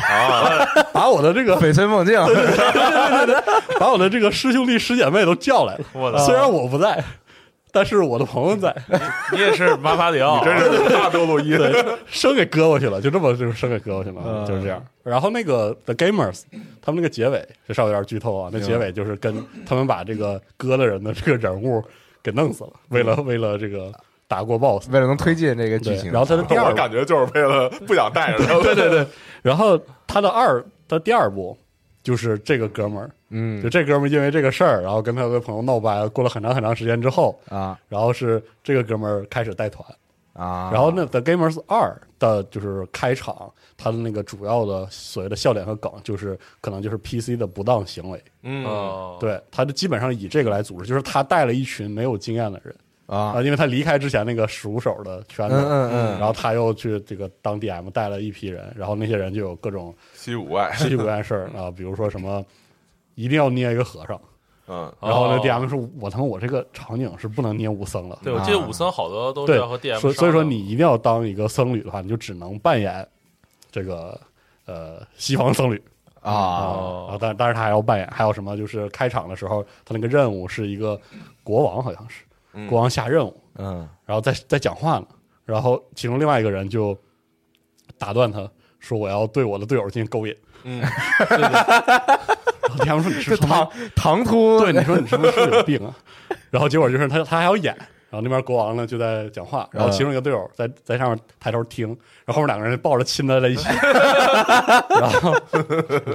[0.93, 5.85] 把我的这个 翡翠梦境 对对对把我的这个师兄弟师姐妹都叫来了。
[5.93, 7.03] 我的虽然我不在，
[7.73, 8.75] 但是我的朋友在，
[9.33, 14.83] 你也是马法里奥，真是大德鲁伊，对，生给割过去了，就这么就是生给割过去了，嗯就是这样。
[15.03, 16.43] 然后那个 The Gamers，
[16.83, 21.83] 他们那个结尾，这稍微有点剧透啊，那结尾就是跟他们把这个割的人的这个人物
[22.23, 23.93] 给弄死了，为了为了这个
[24.31, 24.89] 打过 BOSS。
[24.91, 28.55] 为了能推进这个剧，情，然后他的第二我感觉就是为了不想带着他。
[28.61, 29.05] 对对对，
[29.43, 31.59] 然后他的二的第二部
[32.05, 33.61] 就是这个哥们儿，嗯。
[33.61, 37.77] 就这哥们儿因为这个事儿，然后跟他的朋友闹掰了，过了很长很长时间之后，啊。
[37.89, 39.85] 然后是这个哥们儿开始带团，
[40.33, 52.75] 啊，然后那，The Gamers 二的就是开场，他的那个主要的所谓的笑点和梗，就是可能就是 PC 的不当行为，嗯，哦，对，他就基本上以这个来组织，就是他带了一群没有经验的人
[53.11, 53.33] 啊。
[53.37, 56.19] 啊，因为他离开之前那个熟手的圈子，嗯嗯嗯。
[56.19, 62.45] 然后他又去这个当 DM 带了一批人，然后那些人就有各种西五外，稀奇古怪的事儿啊，比如说什么
[63.17, 64.21] 一定要捏一个和尚，
[64.69, 65.41] 嗯，然后那哦。
[65.43, 73.07] DM 说，我他妈我这个场景是不能捏武僧了，对，我记得武僧好多都是和 DM 所以所以说你一定要当一个僧侣的话，你就只能扮演
[73.73, 74.19] 这个
[74.67, 75.83] 呃西方僧侣
[76.21, 80.99] 啊啊，但但是他还要扮演，还有什么就是开场的时候，他那个任务是一个
[81.43, 82.30] 国王，好像是嗯
[82.69, 83.89] 国王下任务，嗯。
[84.07, 85.07] 然后在在讲话呢，
[85.45, 86.99] 然后其中另外一个人就
[87.99, 90.35] 打断他说我要对我的队友进行勾引，
[90.65, 90.91] 嗯，然
[92.71, 95.95] 后 DM 说你是唐唐突，对，你说你是不是有病啊？
[96.51, 97.75] 然后结果就是他他还要演，
[98.09, 101.89] 然后那边国王呢就在讲话，然后其中一个队友在在上面抬头听，
[102.25, 103.69] 然后后面两个人抱着亲在了一起，
[104.99, 105.35] 然后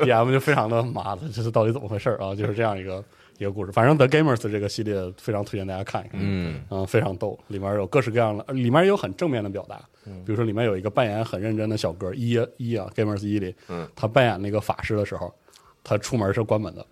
[0.02, 2.34] DM 就非常的麻的，这是到底怎么回事啊？
[2.36, 3.04] 就是这样一个
[3.38, 3.72] 一个故事。
[3.72, 6.62] 反正 The Gamers 这个系列非常推荐大家看一看，嗯。
[6.70, 15.34] 嗯，非常逗，里面有各式各样的，呃里面也有很正面的表达，比如说里面有一个扮演很认真的小哥一一啊，Gamers 一里，嗯，他扮演那个法师的时候，
[15.84, 16.86] 他出门是关门的。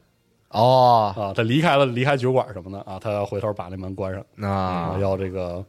[0.49, 4.23] 哦，啊，他离开了离开酒馆什么的啊，他要回头把那门关上。
[4.35, 5.65] 那啊，要这个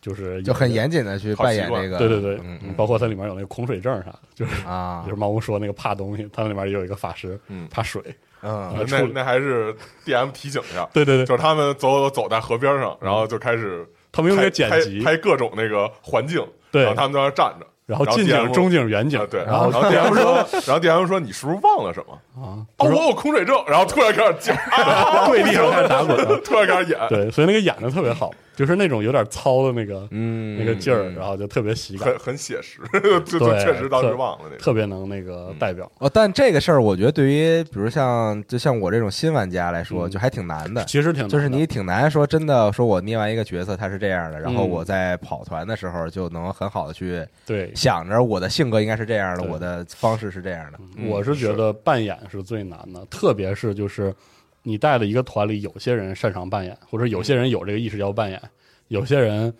[0.00, 2.74] 就是就很严谨的去扮演这个，对对对，嗯嗯。
[2.74, 5.02] 包括它里面有那个恐水症啥的，就是啊。
[5.04, 7.68] 就是，猫屋说那个怕东西，它里面也有一个法师，嗯。
[7.70, 8.02] 怕水，
[8.42, 9.74] 嗯那那还是
[10.04, 20.34] DM 提醒一下，对对对，就是他们走走走在河边上，然后就开始他们用那剪辑，拍拍各种那个环境，对然后他们在那站着，然后近景、中景、远景啊，，对，然后然后 DM 说，
[20.66, 22.14] 然后 DM 说你是不是忘了什么？
[22.42, 32.80] 啊，哦，我有空水症，然后突然开始叫，啊跪地上开始打滚，突然开始演，对，所以那个演的特别好，就是那种有点糙的那个嗯那个劲儿，然后就特别喜感很，很写实，
[33.24, 34.56] 就就确实当时忘了那个。
[34.58, 35.90] 特别能那个代表。
[35.98, 40.84] 哦，但这个事儿，我觉得对于比如像就像我这种新玩家来说，嗯就还挺难的。
[40.84, 50.78] 其实挺难就是你挺难说真的，说我捏完一个角色他是这样的，然后嗯我在跑团的时候就能很好的去对想着我的性格应该是这样的，我的方式是这样的。
[50.96, 54.14] 嗯我是觉得扮演是最难的，特别是就是
[54.62, 58.40] 你带的一个团里，有些人擅长扮演，或者有些人有这个意识要扮演，
[58.88, 59.52] 有些人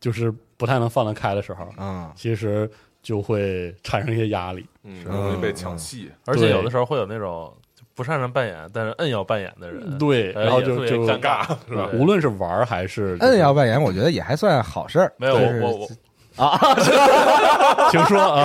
[0.00, 2.70] 就是不太能放得开的时候，嗯，其实
[3.02, 4.64] 就会产生一些压力。
[4.84, 6.10] 嗯，容易被抢戏。
[6.26, 7.52] 而且有的时候会有那种
[7.94, 15.12] 不擅长扮演，但是硬要扮演的人，对，呃然后就就尴尬，是吧无论是玩还是摁要扮演，我觉得也还算好事儿。
[15.16, 15.88] 没有我我
[16.38, 18.44] 我请说啊，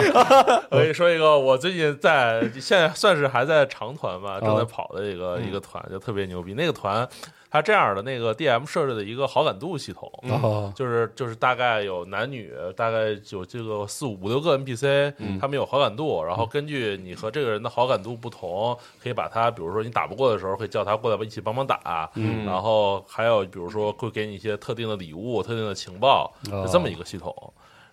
[0.69, 6.53] 我跟你说一个，我最近在现在算是还在长团吧，正在跑的一个、一个团，就特别牛逼。
[6.53, 7.07] 那个团
[7.49, 10.09] 它这样的，那个 DM 设置的一个好感度系统，
[10.41, 10.71] 哦。
[10.73, 22.45] 就是就是大概有男女，大概有这个四五五六个 NPC，、他们有好感度，然后根据你和这个人的好感度不同，可以把他，比如说你打不过的时候，可以叫他过来一起帮忙打，嗯。
[22.45, 26.65] 然后还有比如说会给你一些特定的礼物、特定的情报，哦。
[26.65, 27.35] 是这么一个系统。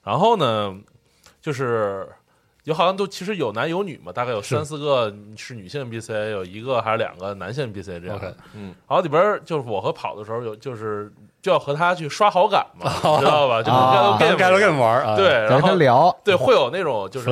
[0.08, 0.74] 然后呢，
[1.42, 2.08] 就是
[2.64, 8.18] 有好像都其实有男有女嘛，大概有三四个是女性 NPC，有一个还是两个男性 NPC 这样。
[8.54, 13.62] 嗯，然后里边儿就是我和跑的时候有就是就要和他去刷好感嘛， 你知道吧？
[13.62, 17.28] 就 game 玩儿啊，对，然后聊，对会有那种就是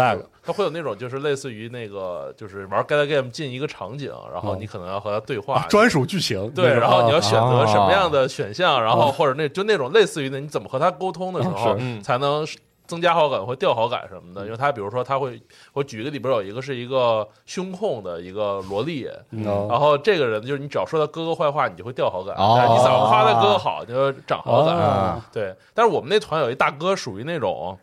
[0.47, 4.57] 它会有那种就是类似于那个就是玩 Galgame 进一个场景，然后哦。
[4.61, 12.47] 你可能要和他对话啊，专属剧情对，然后你要选择什么样哦的选项，然后或者那就那种类似于那，你怎么和他沟通的时候才能
[12.87, 14.45] 增加好感或掉好感什么的？
[14.45, 15.41] 因为他比如说他会，
[15.73, 22.55] 我举一个里边有一个是一个胸控的一个萝莉，然后这个人就是你只要说他哥哥坏话，你就会掉好感；哦。
[22.57, 24.77] 但是你只要夸他哥哥好，你就长好感。
[24.77, 25.23] 哦。
[25.33, 27.79] 对，但是我们那团有一大哥属于那种，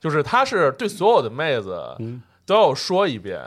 [0.00, 3.38] 就是他是对所有的妹子嗯都要说一遍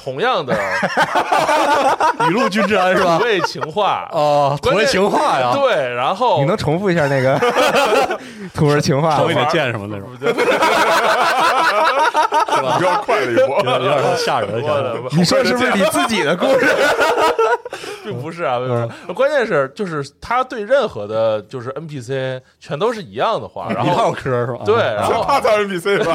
[0.00, 0.54] 同样的
[2.30, 3.24] 雨露均沾是吧土？
[3.24, 4.08] 味情话。
[4.12, 7.36] 哦，土味情话呀，对，然后你能重复一下那个
[8.54, 9.34] 土味情话吗头一？
[9.34, 10.08] 点剑什么那种，
[12.78, 13.78] 比较快了一波有。
[13.82, 14.48] 点吓人，
[15.16, 16.66] 你说是不是你自己的故事？
[18.04, 18.88] 并不是啊，并不是。
[19.14, 24.58] 关键是就是他对任何的，就是 NPC 全都是一样的话，然一套后嗑是吧？
[24.64, 26.14] 对，然后怕他 NPC 吧？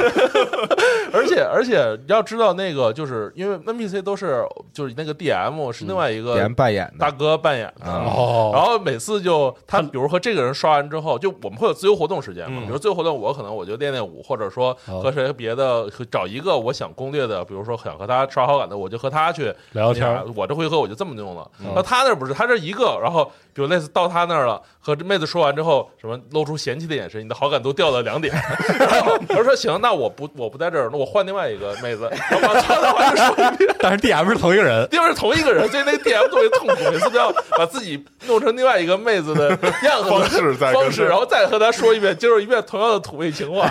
[1.14, 7.86] 而且而且要知道那个，就是因为 NPC 都是就是那个 DM 是另外一个扮演的，大哥扮演的。
[7.86, 12.62] 然后每次就他，比如和这个人刷完之后，就我们会有自由活动时间嘛。
[12.64, 21.50] 嗯比如自由活动，我可能我就练练舞，或者说哦和谁别的找一个我想攻略的，比如说想和他刷好感的，我就和他去聊聊天我这回合我就这么用了。
[21.76, 28.34] 那他那不是，他这一个，然后比如类似到他那儿了，和这妹子说完之后，什么露出嫌弃的眼神，你的好感度掉了两点。
[28.80, 33.76] 然后我说行，那我不我不在这儿，那我换另外一个妹子，然后把他的话就说一遍。
[33.80, 39.50] 但是 DM 是同一个人，因为是同一个人，所以那个 DM 特别痛苦，每次都要把自己弄成另外一个妹子的
[39.84, 43.70] 样子方式方式，然后再和他说一遍，接受一遍同样的土味情话。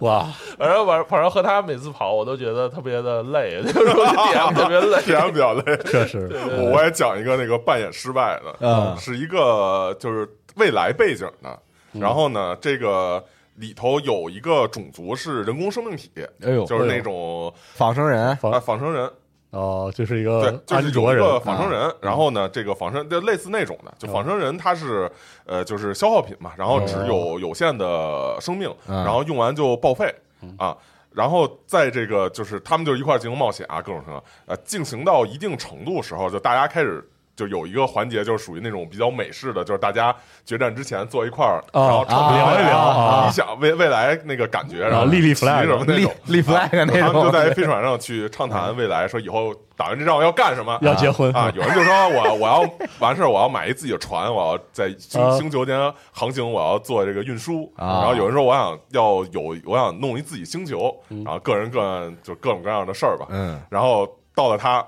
[0.00, 0.26] 哇，
[0.58, 5.00] 反正反反正和他每次跑，我都觉得特别的累， 就是说 DM 特别累。
[5.02, 5.76] 体验比较累。
[5.84, 6.28] 确实，
[6.58, 8.96] 我我也讲一个那个扮演失败的，嗯。
[8.98, 11.58] 是一个就是未来背景的，
[11.92, 13.22] 然后呢，这个
[13.56, 16.10] 里头有一个种族是人工生命体，
[16.42, 19.10] 哎呦，就是那种仿生人，啊仿生人，
[19.54, 25.10] 哦，就是一个对个，就是有一个仿生人，然后呢，这个仿生就类似那种的，就仿生人他是
[25.46, 30.14] 呃就是消耗品嘛，然后只有有限的生命，嗯然后用完就报废。
[30.58, 30.76] 啊。
[31.14, 40.14] 然后在这个就是他们就一块儿进行冒险啊，各种什么呃，进行到一定程度时候，就大家开始就有一个环节，就是属于那种比较美式的，就是大家
[40.44, 46.12] 决战之前坐一块儿，啊然后畅聊一聊啊理想未未来那个感觉，然后立立骑 flag 立什么那种。
[46.26, 51.50] 立 flag 那他们种，就在飞船上去畅谈未来，说以后打完这仗要干什么，要结婚啊！
[51.54, 52.64] 有人就说我我要
[53.00, 55.76] 完事儿，我要买一自己的船，我要在星啊星球间
[56.12, 57.72] 航行，我要做这个运输。
[57.76, 63.26] 啊然后有人说我想要有我想弄一自己星球，嗯然后各人各样就各种各样的事儿吧。
[63.30, 64.84] 嗯然后到了他，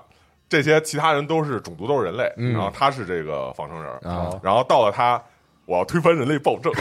[0.49, 5.21] 这些其他人都是种族都是人类，嗯然后他是这个仿生人，啊然后到了他。
[5.65, 6.71] 我要推翻人类暴政，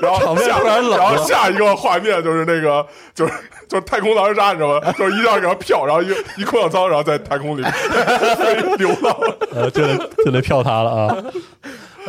[0.00, 3.32] 然后场面下突然冷了然后下一个画面就是那个就是
[3.68, 4.92] 就是太空狼人杀，你知道吗？
[4.92, 6.08] 就是一定要给他票，然后一
[6.38, 7.62] 一空降舱，然后在太空里
[8.38, 9.14] 飞流浪，
[9.52, 11.14] 呃，就得就得票他了啊！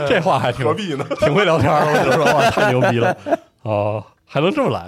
[0.08, 1.06] 这话还挺何必呢？
[1.20, 3.14] 挺会聊天我跟你说，哇，太牛逼了
[3.64, 4.86] 哦，还能这么来，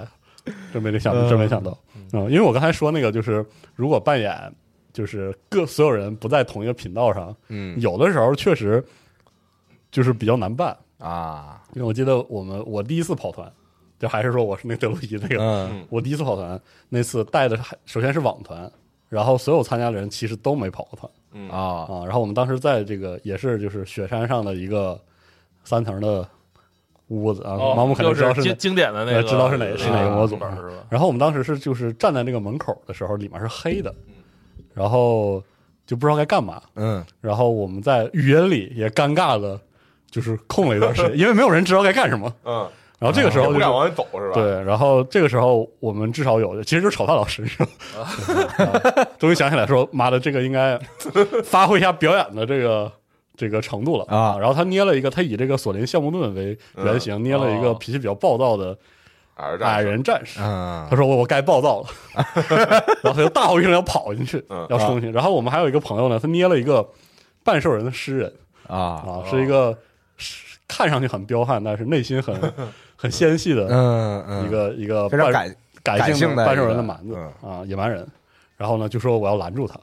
[0.72, 1.76] 真没想，真没想到，
[2.12, 3.44] 嗯，因为我刚才说那个，就是
[3.74, 4.52] 如果扮演
[4.92, 8.84] 就是各所有人不在同一个频道上，嗯有的时候确实
[9.90, 13.50] 就是比较难办，啊，因为我记得我们我第一次跑团，
[13.98, 18.70] 就还是说我是那个德鲁伊那个，嗯我第一次跑团那次带的还首先是网团，
[19.08, 21.10] 然后所有参加的人其实都没跑过团。
[21.50, 24.98] 啊啊，然后我们当时在这个也是就是雪山上的一个
[25.62, 26.26] 三层的
[27.08, 30.84] 屋子啊，哦盲目肯定知道是经经典的那个，呃知道是哪是哪个模组啊是吧？
[30.88, 33.94] 然后我们当时是就是站在那个门口的时候，里面是黑的，
[34.74, 35.42] 然后
[35.86, 39.58] 就不知道该干嘛，嗯然后我们在语音里也尴尬的，
[40.10, 42.32] 就是空了一段时间， 因为没有人知道该干什么。
[42.44, 47.68] 嗯，然后这个时候就不敢往前走是吧？，对，然后这个时候我们至少有，其实就是炒饭老师，是吧？
[48.58, 50.78] 啊终于想起来说，妈的，这个应该
[51.44, 52.90] 发挥一下表演的这个
[53.38, 54.04] 这个程度了。
[54.08, 54.36] 啊。
[54.38, 57.76] 然后他捏了一个，他以这个索林橡木盾为原型，捏了一个哦。
[57.78, 58.76] 脾气比较暴躁的
[59.36, 60.40] 矮矮人战士。
[60.42, 60.86] 嗯。
[60.90, 61.86] 他说我我该暴躁了，
[63.02, 64.66] 然后他就大吼一声要跑进去，嗯。
[64.68, 65.10] 要冲进去。
[65.12, 66.86] 然后我们还有一个朋友呢，他捏了一个
[67.44, 68.32] 半兽人的诗人。
[68.66, 68.76] 啊。
[68.76, 69.78] 啊，是一个
[70.66, 72.34] 看上去很彪悍，但是内心很
[72.96, 73.64] 很纤细的
[74.44, 77.16] 一个一个半非常感性的半兽人的蛮子。
[77.16, 77.50] 嗯。
[77.50, 78.06] 啊，野蛮人。
[78.56, 79.78] 然后呢，就说我要拦住他。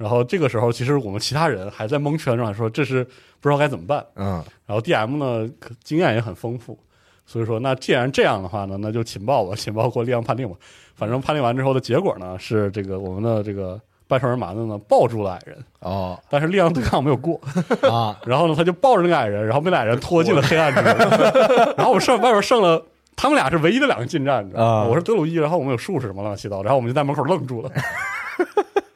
[0.00, 3.04] 然后这个时候，其实我们其他人还在蒙圈状态，说这是
[3.38, 4.02] 不知道该怎么办。
[4.14, 5.46] 嗯然后 DM 呢，
[5.84, 6.78] 经验也很丰富，
[7.26, 10.56] 所以说那既然这样的话呢，那就情报吧，情报过力量判定吧。
[10.94, 13.78] 反正判定完之后的结果呢，是这个我们的这个
[14.08, 17.38] 半兽人蛮子呢抱住了矮人，哦但是力量对抗没有过。
[17.90, 20.92] 啊然后呢，他就抱着那个矮人，然后被那矮人拖进了黑暗之中。
[21.76, 22.82] 然后我们剩外边剩了，
[23.16, 24.70] 他们俩是唯一的两个近战，你知道吗？
[24.80, 27.70] 啊我是德鲁伊，然后我们有术士什么乱七八糟，然后我们就在门口愣住了。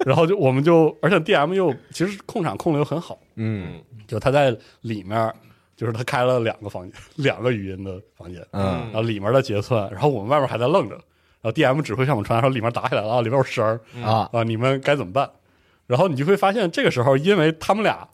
[0.05, 5.32] 然后就我们就，而且 DM 又其实控场控的又很好，嗯就他在里面，
[5.76, 10.94] 就是他开了两个房间，两个语音的房间，嗯然后里面的结算，然后我们外面还在愣着，
[11.40, 15.30] 然后 DM 指挥向我们传说里面打起来了啊，里面有声儿啊啊，你们该怎么办？
[15.86, 18.07] 然后你就会发现，这个时候因为他们俩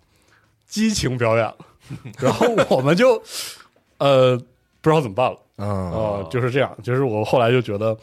[0.67, 1.57] 激情表演了，
[2.19, 3.21] 然后 我们就
[3.99, 4.37] 呃
[4.81, 6.75] 不知道怎么办了嗯啊、就是这样。
[6.83, 7.95] 就是我后来就觉得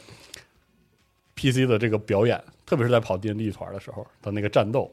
[1.35, 4.91] PC 的这个表演，特别是在跑 D N D 团的时候的那个战斗，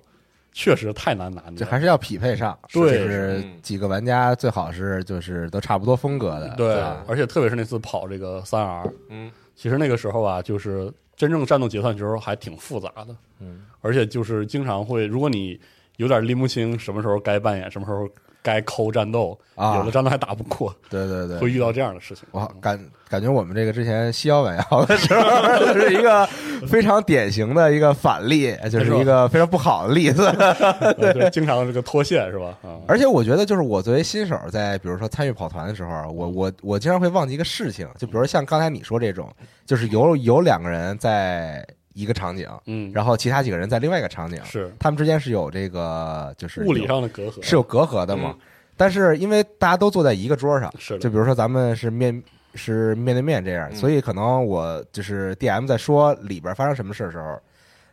[0.52, 1.56] 确实太难拿捏了。
[1.58, 15.60] 这还是要匹配上，对就是嗯几个玩家最好是就是都差不多风格的，对，而且特别是那次跑这个三 R，嗯，其实那个时候啊，就是真正战斗结算的时候还挺复杂的，嗯，而且就是经常会，如果你
[15.96, 18.08] 有点拎不清什么时候该扮演，什么时候
[18.44, 22.24] 该抠战斗，啊有的战斗还打不过，对对对，会遇到这样的事情。
[22.30, 22.78] 我感
[23.08, 26.26] 感觉我们这个之前西瑶晚瑶的时候，就是一个
[26.68, 30.26] 非常典型的一个反例， 就是一个非常不好的例子。
[30.36, 32.56] 呃对，经常这个脱线是吧？
[32.62, 39.26] 啊，而且我觉得，就是我作为新手，在比如说参与跑团的时候，我我我经常会忘记一个事情，就比如像刚才你说这种，
[39.64, 44.70] 就是有有两个人在一个场景，嗯，然后其他几个人在另外一个场景，是。
[44.78, 48.34] 他们之间是有这个就是物理上的隔阂，是有隔阂的嘛。
[48.76, 52.22] 但是因为大家都坐在一个桌上，是就比如说咱们是面
[52.54, 53.76] 是面对面这样，嗯。
[53.76, 57.38] 所以可能我就是 DM 在说里边发生什么事的时候，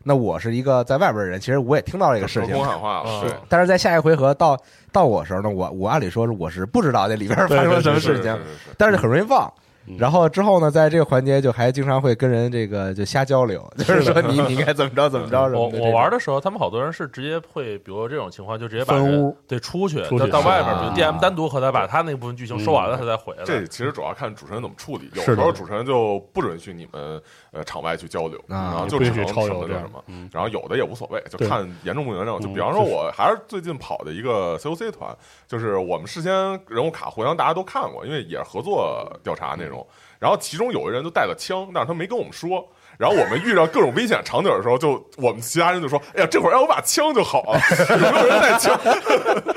[0.04, 2.58] 那我是一个在外边的人，其实我也听到这个事情。
[2.58, 4.58] 话啊了，是，但是在下一回合到
[4.92, 8.36] 到我时候呢，我我按理说是我是不知道这里边发生了什么事情，
[8.76, 9.48] 但是很容易忘。
[9.48, 9.62] 嗯
[9.98, 15.84] 然后之后呢，在这个环节就还经常会跟人这个就瞎交流， 就是说你你应该怎么着怎么着什我么的。
[15.84, 23.44] 我玩的时候，他们好多人是直接会，比如说这种情况，就直接把人屋对出去，出去到到外边，啊比如 DM 单独和他把他那部分剧情说完了，他再回来。
[23.44, 27.22] 这其实主要看主持人怎么处理，有时候主持人就不允许你们
[27.52, 28.72] 呃场外去交流，啊。
[28.72, 32.40] 然后就只能不允许超游这样省的那什么嗯，然后有的也无所谓，就看严重不严重。
[32.40, 32.54] 就嗯。
[32.54, 35.16] 比方说，我还是最近跑的一个 COC 团，
[35.48, 36.34] 就是我们事先
[36.68, 39.86] 人物卡互相大家都看过，因为也是合作调查那种种。
[40.20, 42.64] 然后其中有的人就带了枪，但是他没跟我们说。
[43.00, 47.60] 然后我们遇到各种危险场景的时候，就我们其他人就说：“哎呀，这会儿要有把枪就好了，
[47.90, 48.80] 有没有人带枪？”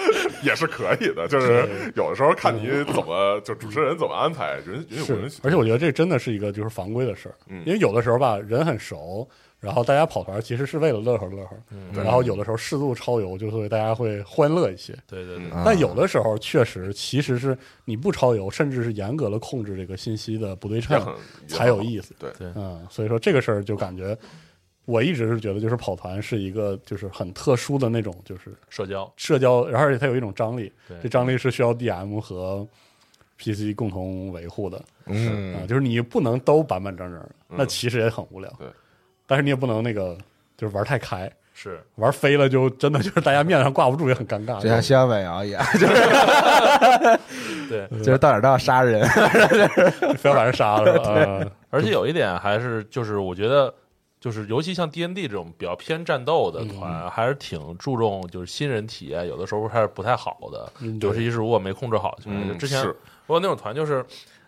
[0.42, 5.40] 也是可以的，就是有的时候看你怎么就主持人怎么安排，允允不允许。
[5.42, 7.34] 而且我觉得这真的是一个就是防规的事儿，
[7.66, 9.28] 因为有的时候吧，人很熟。
[9.64, 11.56] 然后大家跑团其实是为了乐呵乐呵，
[11.92, 14.94] 然后有的时候适度超游，就会大家会欢乐一些。
[15.06, 15.46] 对对对。
[15.64, 21.02] 但有的时候确实，其实是你不超游，甚至是严格的控制这个信息的不对称
[21.46, 22.14] 才有意思。
[22.18, 22.52] 对对。
[22.54, 24.16] 嗯，所以说这个事儿就感觉，
[24.84, 30.70] 我一直是觉得，就是跑团是一个就是很特殊的那种，就是社交社交，然后而且它有一种张力，
[31.02, 32.66] 这张力是需要 DM 和
[33.38, 34.82] PC 共同维护的。
[35.06, 38.50] 嗯啊，就是你不能都板板正正，那其实也很无聊。
[38.58, 38.68] 对。
[39.26, 40.16] 但是你也不能那个，
[40.56, 44.60] 就是玩太开，是玩飞了就真的就是大家面子上挂不住，也很尴尬。
[44.60, 47.18] 就像西安伟瑶一样， 就是
[47.68, 49.06] 对，就是到哪都要杀人，
[50.18, 50.98] 非要把人杀了。
[50.98, 53.72] 对，而且有一点还是就是我觉得，
[54.20, 60.70] 就是尤其像 D N D 这种比较偏战斗的团，还是挺注重就是新人体验，有的时候还是不太好的。
[61.00, 62.84] 尤其是如果没控制好，就是之前
[63.26, 64.04] 我有那种团就是。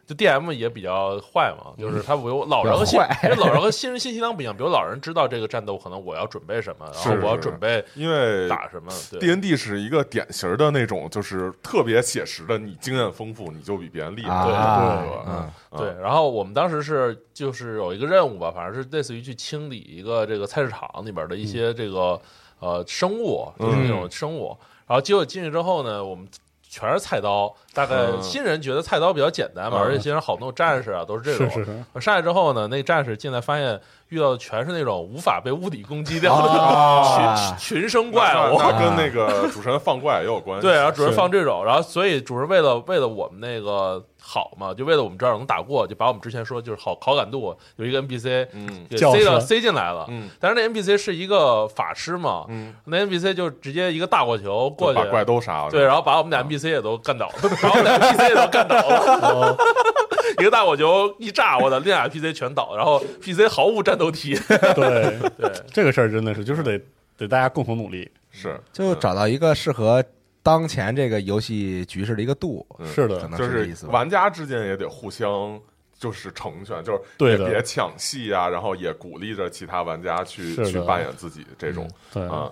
[0.07, 4.57] 就 D M 也比较坏嘛，就是他比如老人和新，因为老人和新人信息量不一样。
[4.57, 8.93] 比如老人知道这个战斗可能我要准备什么，然后我要准备因为打什么。
[9.19, 14.45] D N D 是一个典型的那种，就是特别写实的，你经验丰富，你就比别人厉害。
[14.45, 16.01] 对对嗯对。
[16.01, 22.21] 然后我们当时是就是有一个任务吧，反正是类似于去清理一个这个菜市场里边的一些这个
[22.61, 24.57] 呃生物，就是那种生物。
[24.87, 26.29] 然后结果进去之后呢，我们。
[26.69, 31.85] 全是菜刀，大概新人觉得菜刀比较简单嘛，而且新人好多战士啊都是这种。
[32.01, 40.67] 上来之后呢，那战士进来发现遇到的全是那种无法被物理攻击掉的 群群生怪物，跟那个主持人放怪也有关系。
[40.67, 44.05] 对，然后主持人放这种，然后所以主持人为了为了我们那个。
[44.29, 59.57] 好嘛，就为了我们这儿能打过，就把我们之前说就是好好感度有一个 NPC，嗯，塞到塞进来了，嗯，但是那 NPC 是一个法师嘛，嗯，那 NPC 就直接一个大火球过去，把怪都杀了，对，然后把我们俩 NPC 也都干倒了，把我们俩 NPC 也都干倒了，
[60.41, 64.35] 一个大火球一炸，我的另俩 NPC 全倒，然后 PC 毫无战斗体，
[64.75, 65.17] 对。
[65.39, 66.81] 对，这个事儿真的是就是得
[67.17, 70.03] 得大家共同努力，是，就找到一个适合。
[70.47, 75.61] 当前这个游戏局势的一个度，是的，就是玩家之间也得互相
[75.99, 82.23] 就是成全，就是也别抢戏啊，然后也鼓励着其他玩家去去扮演自己这种，对。
[82.29, 82.49] 啊，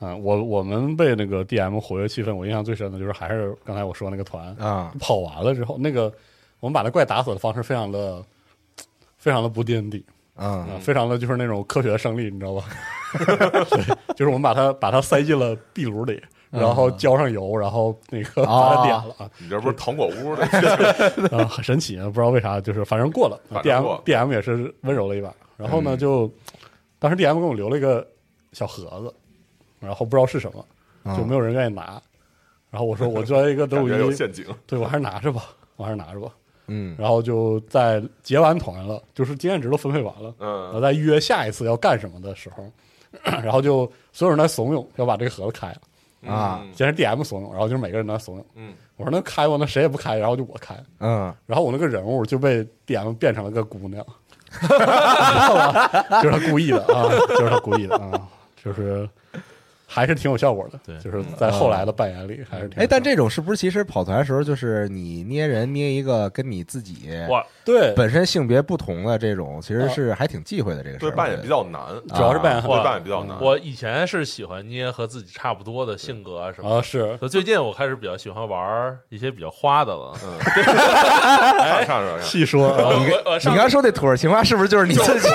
[0.00, 6.12] 嗯，我我们被那个 DM 活跃气氛，我印象最深的就是还是刚才我说那个团啊，跑完了之后，那个
[6.58, 8.20] 我们把那怪打死的方式非常的
[9.16, 12.64] 非常的不 D N D，啊，非常的就是那种科学的胜利，你知道吧？
[14.16, 16.20] 就是我们把它把它塞进了壁炉里。
[16.50, 19.30] 然后浇上油，然后那个把它点了啊！
[19.38, 20.42] 你这不是糖果屋的
[21.36, 21.44] 啊？
[21.46, 22.06] 很神奇啊！
[22.06, 23.38] 不知道为啥，就是反正过了。
[23.62, 25.32] D M D M 也是温柔了一把。
[25.56, 26.30] 然后呢，就
[26.98, 28.06] 当时 D M 给我留了一个
[28.52, 29.14] 小盒子，
[29.78, 30.50] 然后不知道是什
[31.04, 32.00] 么，就没有人愿意拿。
[32.70, 35.44] 然后我说：“我作为一个德鲁伊，陷阱，对我还是拿着吧，
[35.76, 36.30] 我还是拿着吧。”
[36.68, 36.94] 嗯。
[36.98, 40.70] 然后就在结完团了，就是经验值都分配完了，嗯。
[40.74, 42.70] 我在约下一次要干什么的时候，
[43.24, 45.78] 然后就所有人在怂恿要把这个盒子开了。
[46.26, 48.44] 啊，先是 D M 怂恿，然后就是每个人都怂恿。
[48.54, 50.74] 嗯，我说那开吧，那谁也不开，然后就我开。
[51.00, 54.04] 嗯，然后我那个人物就被 D M 变成了个姑娘，
[54.60, 56.22] 知道吧？
[56.22, 58.28] 就是他故意的啊，就是他故意的啊，
[58.62, 59.08] 就是。
[59.90, 62.82] 还是挺有效果的，对，就是在后来的扮演里还是挺。
[62.82, 71.08] 哎，但这种是不是其实跑团的时候，就是你捏人捏一个跟你自己哇，对本身性别不同的这种，其实是还挺忌讳的这个事儿。
[71.08, 71.80] 对，扮演比较难，
[72.14, 73.40] 主要是扮演对扮演比较难。
[73.40, 77.16] 我以前是喜欢捏和自己差不多的性格啊什么啊，是。
[77.30, 80.12] 最近我开始比较喜欢玩一些比较花的了。
[80.22, 83.06] 嗯， 上细说，你
[83.50, 85.28] 你刚说那土味情话是不是就是你自己？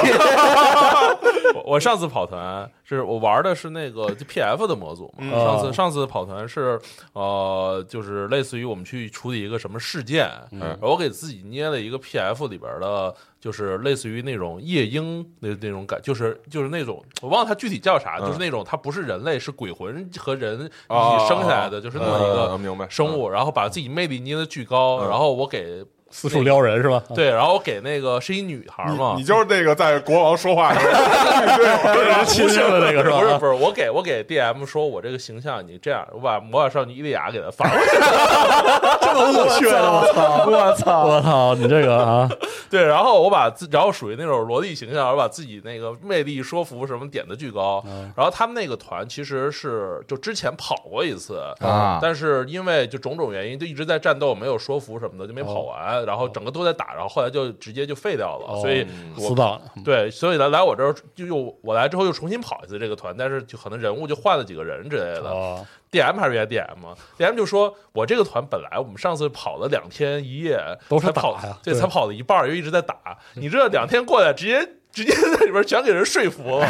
[1.66, 5.30] 我上次跑团是我玩的是那个 P F 的模组嘛。
[5.32, 6.80] 上次上次跑团是
[7.14, 25.84] 呃，就是类似于我们去处理一个什么事件，嗯我给自己捏了一个 P F 里边的，就是类似于那种夜莺那那种感，就是就是那种我忘了它具体叫啥，就是那种它不是人类，是鬼魂和人一起生下来的，就是那么一个生物，然后把自己魅力捏的巨高，然后我给。
[26.14, 27.01] 四处撩人是吧？
[27.16, 33.20] 对，然后我给那个是一女孩嘛，你就是那个在国王说话的时候 亲热的那个是吧？
[33.20, 37.97] 不是不是，我给我给 D M 说，我这个形象你这样，我把魔法少女伊利亚给他发过去，
[39.01, 40.45] 这么恶血的，我操！
[40.45, 41.05] 我操！
[41.05, 41.55] 我操！
[41.55, 42.30] 你这个啊，
[42.70, 47.84] 对，然后我把自，然后属于那种萝莉形象，我把自己那个魅力说服什么点的巨高，
[48.16, 56.03] 然后他们那个团其实是就之前跑过一次啊，但是因为就种种原因，就一直在战斗，没有说服什么的，就没跑完。
[56.06, 58.86] 然后整个都在打，然后后来就直接就废掉了，哦所以
[59.16, 65.30] 我死党，对，所以来来我这儿就又我来之后又重新跑一次这个团，但是就可能人物就换了几个人之类的。
[65.30, 72.95] 哦，DM 还是原 DM，DM 就说我这个团本来我们上次跑了两天一夜，都是打呀对才跑了一半，又一直在打。
[73.36, 76.68] 你这两天过来，直接直接在里边全给人说服了，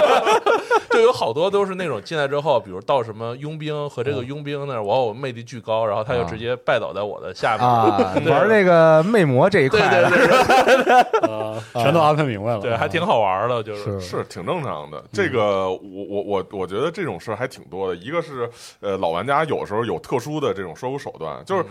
[0.92, 7.66] 就有好多都是那种进来之后，比如到什么佣兵和这个佣兵那儿，我我魅力巨高，然后他就直接拜倒在我的下面。
[7.66, 10.18] 啊， 对玩这个魅魔这一块对的，对
[10.84, 10.84] 对
[11.22, 15.02] 对 啊，全都安排明白了，对，还挺好玩的，就是是是挺正常的。
[15.10, 17.96] 这个我我我我觉得这种事还挺多的。
[17.96, 18.46] 一个是
[18.80, 21.64] 呃，老玩家有时候有特殊的这种说服手段，就是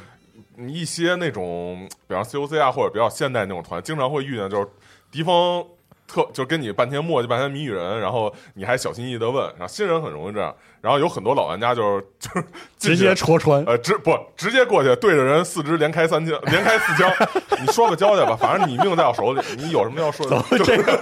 [0.67, 4.67] 一些那种，比方 COC 啊或者比较现代那种团，经常会遇见就是
[5.11, 5.63] 敌方。
[6.07, 12.47] 特就跟你半天磨叽半天谜语人，然后你还小心翼翼的问，然后新人很容易这样，然后有很多老玩家就是就是
[12.77, 17.11] 直接戳穿，呃，直不直接过去对着人四肢连开三枪，连开四枪，
[17.59, 20.43] 你说个交代吧，反正你命在我手里，你有什么要说的？
[20.63, 20.93] 这个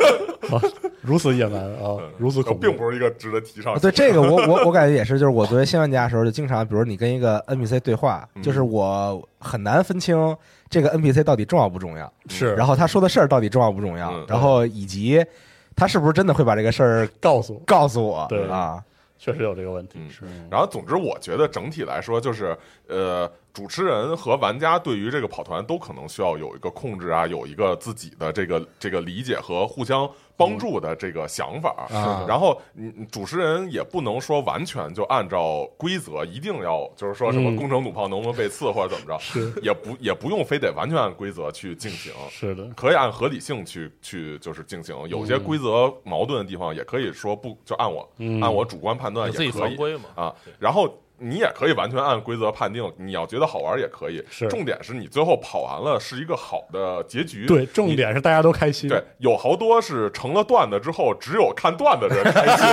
[0.56, 0.62] 啊
[1.02, 3.78] 如此野蛮啊，如此恐怖，并不是一个值得提倡。
[3.80, 10.18] 对这个我我我感觉也是，就是我作为新玩家的时候，就经常，比如你跟一个 NPC 对话，嗯就是我很难分清
[10.74, 14.12] 这个 NPC 到底重要不重要，是，然后他说的事儿到底重要不重要？
[14.12, 15.24] 嗯，然后以及
[15.76, 18.50] 他是不是真的会把这个事儿告诉我，告诉我，对。
[18.50, 18.84] 啊，
[19.20, 20.10] 确实有这个问题，嗯。
[20.10, 22.58] 是，然后，总之，我觉得整体来说，就是
[22.88, 31.88] 呃，主持人和玩家对于这个跑团都可能需要有一个控制啊，有一个自己的这个这个理解和互相帮助的这个想法。
[31.90, 32.26] 啊。
[32.28, 37.56] 然后，嗯，主持人也不能说完全就按照规则，一定要就是说什么嗯。
[37.56, 39.54] 攻城弩炮能不能被刺或者怎么着，是。
[39.62, 42.12] 也不也不用非得完全按规则去进行。
[42.30, 48.42] 是的，可以按合理性去去就是进行，有些规则矛盾的地方也可以说不就按我、嗯。
[48.42, 50.04] 按我主观判断你自己也可以犯规嘛。
[50.16, 50.88] 啊，然后
[51.20, 54.24] 你也可以完全按规则判定，你要觉得好玩也可以。
[54.30, 57.46] 是重点是你最后跑完了是一个好的结局。
[57.46, 62.66] 对，重点是大家都开心，对，有好多是成了段子之后，只有看段子的人开心，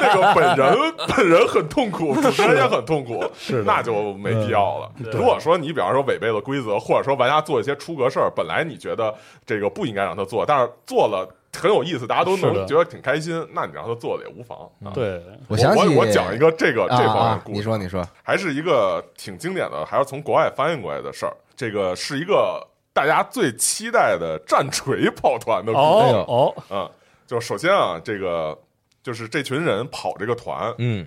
[0.00, 4.90] 那个本人本人很痛苦，主持人也很痛苦，是那就没必要了。
[4.98, 9.14] 嗯如果说你比方说违背了规则，或者说玩家做一些出格事儿，本来你觉得
[9.44, 11.28] 这个不应该让他做，但是做了
[11.58, 14.58] 很有意思，大家都能觉得挺开心，那你让他做的也无妨。
[14.84, 21.36] 啊对，我我想起我我讲一个这个啊这方面故事，你说你说，还是一个挺经典的，还是从国外翻译过来的事儿。
[21.54, 26.14] 这个是一个大家最期待的战锤跑团的故事。
[26.26, 26.90] 哦，嗯，
[27.26, 28.58] 就首先啊，这个
[29.02, 31.06] 就是这群人跑这个团嗯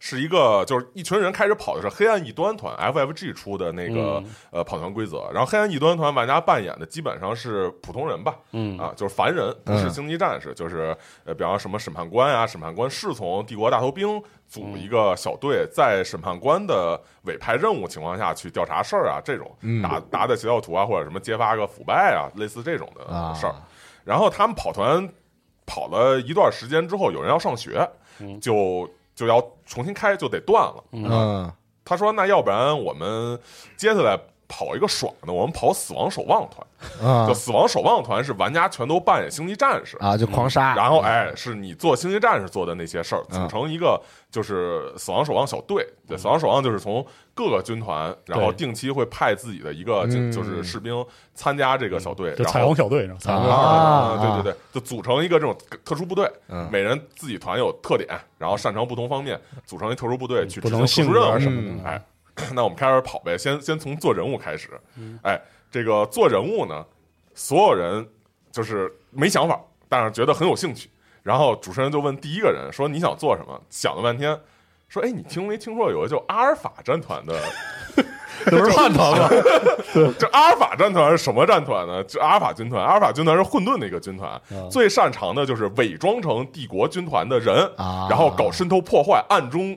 [0.00, 8.78] 是一个，就是一群人开始跑的是黑暗异端团 FFG 出的那个、呃跑团规则，然后黑暗异端团玩家扮演的基本上是普通人吧，嗯。
[8.78, 9.90] 啊，就是凡人，不是嗯。
[9.90, 19.82] 星际战士，就是呃，比方说什么审判官啊，审判官侍从帝国大头兵组一个小队，在审判官的委派任务情况下去调查事儿啊，这种嗯。
[19.82, 23.54] 打打打邪教徒啊，或者什么揭发个腐败啊，类似这种的啊事儿。
[24.04, 25.06] 然后他们跑团
[25.66, 27.86] 跑了一段时间之后，有人要上学，
[28.20, 28.38] 嗯。
[28.40, 28.88] 就
[29.18, 30.84] 就要重新开，就得断了。
[30.92, 31.52] 嗯
[31.84, 33.36] 他说：“那要不然我们
[33.76, 34.16] 接下来
[34.48, 36.66] 跑一个爽的，我们跑死亡守望团。
[37.02, 37.26] 啊。
[37.26, 43.48] 就死亡守望团是玩家全都扮演星际战士，啊，就狂杀，然后哎，是你做星际战士做的那些事儿，组嗯。
[43.48, 45.86] 成一个就是死亡守望小队。
[46.06, 61.38] 对，死亡守望就是从各个军团，然后定期会派自己的一个就是士兵参加这个小队，就然后彩虹小队，彩虹小队啊对对对，就组成一个这种特殊部队，嗯每人自己团有特点，然后擅长不同方面，组成一特殊部队去不执行特殊任务。
[61.40, 62.02] 什么的，哎，
[62.54, 64.68] 那我们开始跑呗，先先从做人物开始。
[64.96, 66.84] 嗯哎，这个做人物呢，
[67.34, 68.06] 所有人
[68.52, 70.90] 就是没想法，但是觉得很有兴趣。
[71.22, 74.38] 然后主持人就问第一个人说：“你想做什么？”想了半天，
[74.88, 77.34] 说：“哎，你听没听说有个叫阿尔法战团的？
[78.46, 79.28] 这不是汉团吗？
[80.18, 82.02] 这阿尔法战团是什么战团呢？
[82.04, 89.76] 就阿尔法军团，阿尔法军团是混沌的一个军团，啊最擅长的就是伪装成帝国军团的人，啊然后搞渗透破坏，暗中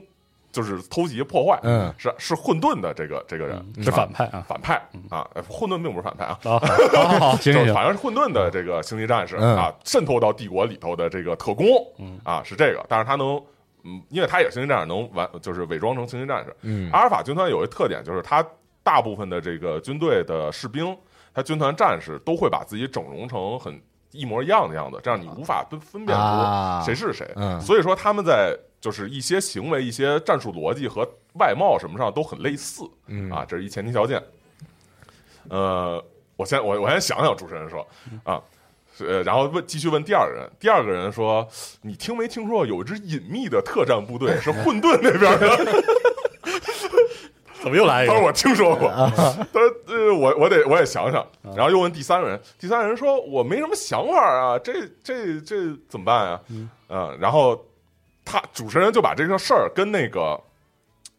[0.52, 1.58] 就是偷袭破坏。
[1.62, 4.74] 嗯是是混沌的这个这个人是反派啊反派
[5.10, 6.60] 啊，呃混沌并不是反派啊，啊，
[6.94, 11.66] 好好好， 行就行行，反正是混沌的这个星际战士嗯啊，渗透到帝国里头的这个特工
[11.98, 13.42] 嗯啊，是这个，但是他能。
[13.84, 16.54] 嗯，因为他也是星际战士，能完就是伪装成星际战士。
[16.62, 18.40] 嗯阿尔法军团有一个特点，就是他
[18.84, 20.96] 大部分的这个军队的士兵，
[21.34, 23.82] 他军团战士都会把自己整容成很
[24.12, 27.28] 一模一样的样子，这样你无法分分辨啊出谁是谁。
[27.34, 32.82] 嗯所以说他们在就是一些行为、一些战术逻辑和外貌什么上都很类似。
[33.06, 34.20] 嗯啊，这是一前提条件。
[35.48, 36.04] 呃，
[36.36, 37.86] 我先我我先想想，主持人说
[38.24, 38.42] 啊，
[38.98, 41.46] 呃，然后问继续问第二个人，第二个人说，
[41.82, 45.82] 你听没听说过有一支隐秘的特战部队是混沌那边的？
[47.62, 48.12] 怎么又来一个？
[48.12, 51.24] 他说我听说过，他说呃这我我得我也想想。
[51.54, 56.40] 然后又问第三个人，第三个人说我没什么想法啊，这这这怎么办啊？
[56.88, 57.64] 嗯，然后
[58.24, 60.40] 他主持人就把这个事儿跟那个。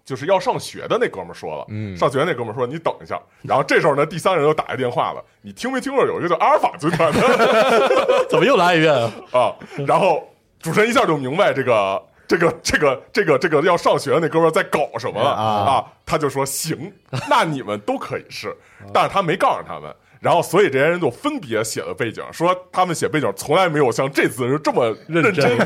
[0.05, 9.09] 就是要上学的那哥们儿说了，嗯上学那哥们儿说你等一下，然后这时候呢，第三人又打一电话了，你听没听过有一个叫阿尔法军团的 怎么又来一遍啊？
[9.31, 9.55] 啊？
[9.87, 10.21] 然后
[10.59, 15.41] 主持人一下就明白这个这个这个这个这个要上学的那哥们儿在搞什么了啊
[15.71, 15.85] 啊？
[16.05, 16.91] 他就说行，
[17.29, 18.53] 那你们都可以试，
[18.93, 19.95] 但是他没告诉他们。
[20.23, 25.65] 然后，所以这些人就分别写了背景，说他们写背景从来没有像这次是这么认真过，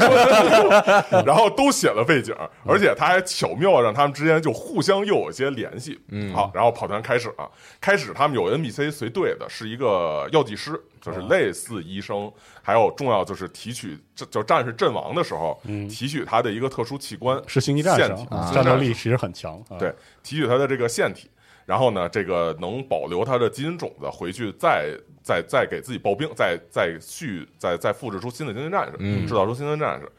[1.23, 2.35] 然后都写了背景，
[2.65, 5.99] 而且他还巧妙让他们之间就互相又有一些联系。
[6.09, 7.49] 嗯，好，然后跑团开始了，
[7.79, 12.31] 开始他们有 NPC 随队的，是一个药剂师，就是类似医生，
[12.63, 19.53] 还有重要就是提取，这就战士阵亡的时候，提取他的一个特殊器官，是星际战士啊，战斗力其实很强。
[19.69, 19.77] 啊。
[19.77, 19.93] 对，
[20.23, 21.29] 提取他的这个腺体，
[21.67, 28.97] 然后呢，这个能保留它的基因种子，回去再再再给自己刨冰，再再续再再复制出新的精英战士，
[29.27, 30.09] 制造出新的战士。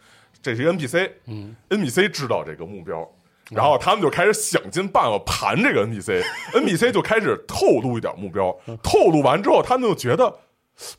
[0.42, 3.10] 这是一个 NPC，嗯，NPC 知道这个目标。
[3.50, 10.30] 然后他们就开始想尽办法盘这个 NPC，NPC 就开始透露一点目标，透露完之后，他们就觉得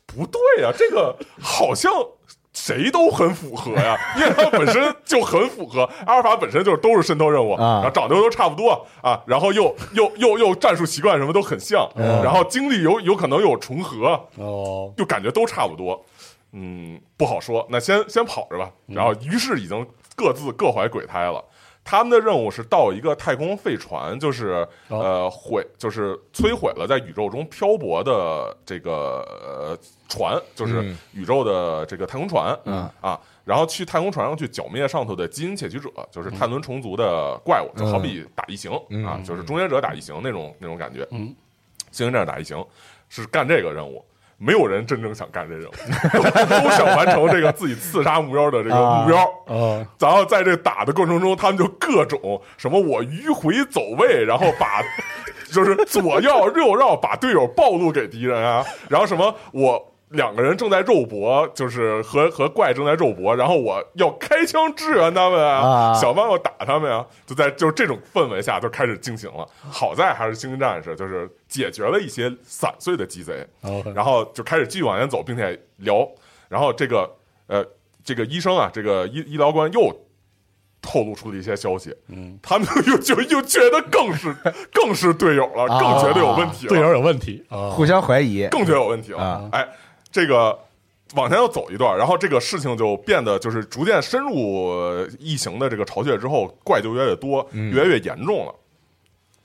[0.04, 1.92] 不对啊、这个好像
[2.60, 5.88] 谁都很符合呀， 因为它本身就很符合。
[6.06, 16.04] 阿尔法本身就是都是渗透任务，啊然后长得都差不多啊，然后又又又又战术习惯什么都很像，然后经历有有可能有重合，哦，就感觉都差不多。
[16.52, 17.66] 嗯，不好说。
[17.70, 18.68] 那先先跑着吧。
[18.86, 21.42] 然后于是已经各自各怀鬼胎了。
[21.90, 29.76] 他们的任务是到一个太空废船，就是呃毁，就是摧毁了在宇宙中漂泊的这个呃
[30.08, 30.96] 船，就是嗯。
[31.14, 32.88] 宇宙的这个太空船，嗯。
[33.00, 39.04] 啊，然后去太空船上去剿灭上头的基因窃取者，就是碳轮虫族的怪物，就好比打异形嗯。
[39.04, 41.34] 啊，就是终结者打异形那种那种感觉，嗯，
[41.90, 42.64] 星球战打异形
[43.08, 44.04] 是干这个任务。
[44.42, 45.72] 没有人真正想干这任务，
[46.14, 46.22] 都
[46.64, 49.18] 都想完成这个自己刺杀目标的这个目标。
[49.46, 54.82] 啊，然后在这打的过程中，他们就各种什么我迂回走位，然后把
[55.52, 59.89] 就是左绕右绕，把队友暴露给敌人啊，然后什么我。
[60.10, 69.46] 两个人正在肉搏，就是和和怪正在肉搏，然后我要开枪支援他们啊想办法打他们啊，就在就是这种氛围下就开始进行了。
[69.70, 76.08] 好在还是星际战士，就是解决了一些散碎的鸡贼，哦然后就开始继续往前走，并且聊。
[76.48, 77.08] 然后这个
[77.46, 77.64] 呃，
[78.02, 79.94] 这个医生啊，这个医医疗官又
[80.82, 84.34] 透露出了一些消息，嗯，他们又就又觉得更是
[84.74, 85.78] 更是队友了，啊。
[85.78, 89.22] 更觉得有问题了，队友有问题啊，互相怀疑，更觉得有问题了。
[89.22, 89.48] 啊。
[89.52, 89.68] 哎，
[90.12, 90.58] 这个
[91.14, 97.72] 往前又走一段，然后这个事情就变得就是逐渐深入呃异形的这个巢穴之后，怪就越来越多，嗯。
[97.72, 98.54] 越来越严重了。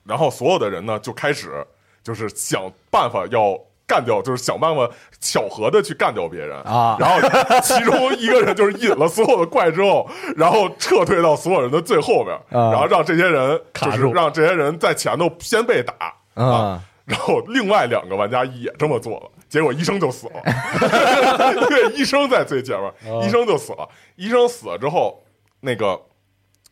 [0.04, 1.66] 然后所有的人呢就开始
[2.04, 4.88] 就是想办法要干掉，就是想办法
[5.20, 6.60] 巧合的去干掉别人。
[6.62, 6.98] 啊。
[7.00, 7.20] 然后
[7.62, 12.72] 其中一个人就是引了所有的怪之后，然后撤退到所有人的最后边，啊。
[12.72, 16.84] 然后让这些人就是让这些人在前头先被打啊。
[17.06, 20.42] 然后另外两个玩家也这么做了，结果医生就死了，
[21.70, 23.88] 因为医生在最前面，医生就死了。
[24.16, 25.24] 医生死了之后，
[25.62, 26.02] 那个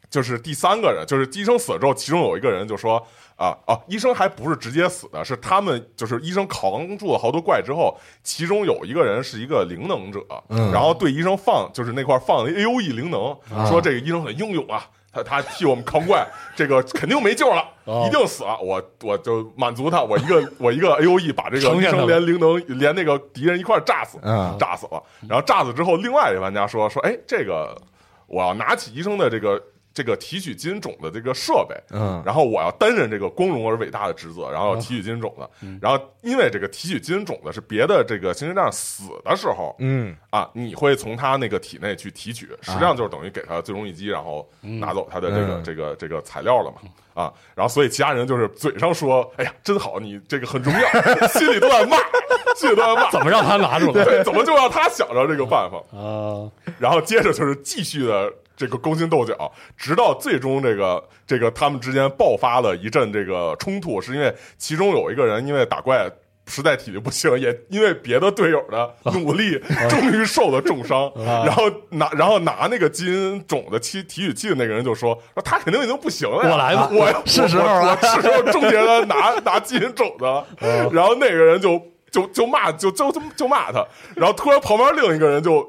[0.10, 3.06] 就是第三个人，就是医生死了之后，其中有一个人就说
[3.36, 10.20] 啊啊，医生还不是直接死的，是他们就是医生扛住了好多怪之后，其中有一个人是一个灵能者，
[10.50, 14.90] 嗯然后对医生放就是那块放了 A O E 灵能，啊说这个医生很英勇啊。
[15.14, 18.58] 他他替我们扛怪，这个肯定没救了，哦一定死了。
[18.60, 25.02] 我我就满足他，我一个我一个 A O E 把这个医生连灵能连那个敌人一块炸死，嗯炸死了。
[25.30, 27.80] 然后炸死之后，另外一个玩家说说，哎，这个
[28.26, 29.62] 我要拿起医生的这个
[29.94, 32.22] 这个提取基因种的这个设备，嗯。
[32.26, 35.68] 然后我要担任这个光荣而伟大的职责，然后要提取基因种子。
[35.82, 40.16] 然后因为这个提取基因种子是别的这个行星球战士死的时候，嗯。
[40.30, 45.64] 啊，你会从他那个体内去提取，实际上就是等于给他最终一击，然后拿走他的这个、嗯。
[45.64, 46.78] 这个这个材料了嘛。
[47.14, 50.80] 啊，然后所以其他人就是嘴上说，哎呀，真好，你这个很重要，
[51.30, 51.96] 心里都在骂，
[52.58, 54.04] 心里都在骂，怎么让他拿住了？
[54.04, 55.78] 对，怎么就让他想着这个办法？
[55.96, 56.50] 啊？
[56.80, 66.12] 然后接着就是继续的这个勾心斗角，直到最终这个这个他们之间爆发了一阵这个冲突，是因为其中有一个人因为打怪。
[66.46, 69.58] 实在体力不行，也因为别的队友的 努力，
[69.90, 71.10] 终于受了重伤。
[71.16, 80.46] 然后拿，然后拿那个基因种的提提取器的那个人就说：“说他肯定已经不行了呀，我来吧我 是时候了我我是时候终结了拿拿基因种的。”
[80.92, 81.82] 然后那个人就
[82.12, 83.82] 就就骂，就就就就骂他。
[84.14, 85.66] 然后突然旁边另一个人就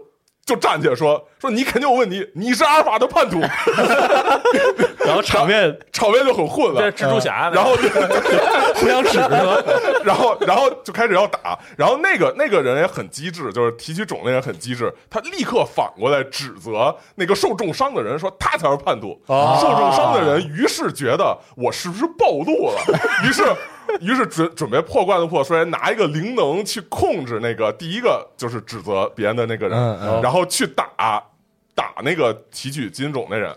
[0.46, 3.40] 就站起来说说你肯定有问题，你是阿尔法的叛徒，
[5.04, 6.92] 然后场面 场面就很混这乱。
[6.92, 7.74] 蜘蛛侠，然后，
[8.76, 9.62] 互相指是吧？
[10.04, 11.58] 然后，然后就开始要打。
[11.76, 19.18] 然后那个那个人也很机智，就是提起种那人很机智，他立刻反过来指责那个受重伤的人，说他才是叛徒。
[19.26, 22.82] 哦受重伤的人于是觉得我是不是暴露了？
[23.24, 23.42] 于是，
[24.00, 31.22] 于是准准备破罐子破摔，拿一个灵能去控制那个第一个就是指责别人的那个人，嗯嗯然后去打
[31.74, 33.54] 打那个提取基因种那人。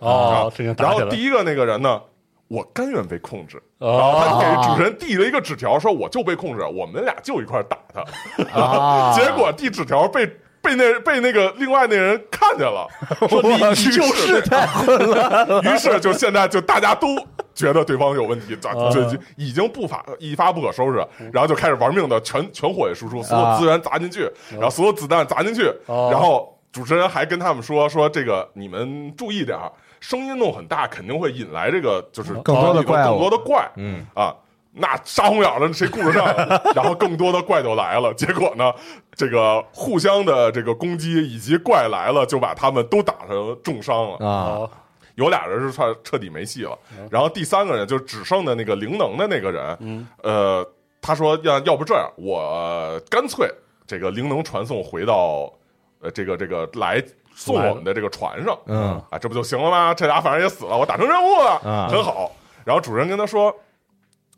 [0.78, 2.02] 然后第一个那个人呢？
[2.50, 8.58] 我甘愿被控制，哦然后他给主持人递了一个纸条，说我就被控制，我们俩就一块儿打他。
[8.58, 10.26] 啊 结果递纸条被
[10.62, 12.88] 被那被那个另外那人看见了，
[13.28, 15.62] 说你你就是太混了。
[15.64, 17.18] 于是就现在就大家都
[17.58, 18.90] 觉得对方有问题，这啊。
[18.92, 34.06] 这就已经不发一发不可收拾，然后就开始玩命的全全火力输出，所有资源砸进去，然后所有子弹砸进去，哦然后主持人还跟他们说说这个你们注意点儿，声音弄很大，肯定会引来这个就是更多的怪更多的怪，嗯。
[34.14, 34.36] 啊。
[34.80, 36.24] 那杀红眼了，谁顾得上？
[36.76, 38.72] 然后更多的怪就来了，结果呢，
[39.16, 44.18] 这个互相的这个攻击以及怪来了，就把他们都打成重伤了。
[44.18, 44.30] 啊。
[44.54, 44.70] 哦
[45.18, 46.80] 有俩人是彻彻底没戏了，
[47.12, 50.08] 然后第三个人就只剩的那个灵能的那个人，嗯。
[50.24, 50.68] 呃，
[51.02, 53.48] 他说要要不这样，我干脆
[53.86, 55.54] 这个灵能传送回到
[56.00, 57.04] 呃这个这个来
[57.36, 59.02] 送我们的这个船上，嗯。
[59.10, 59.94] 啊，这不就行了吗？
[59.94, 62.32] 这俩反正也死了，我达成任务了，啊很好。
[62.64, 63.54] 然后主人跟他说。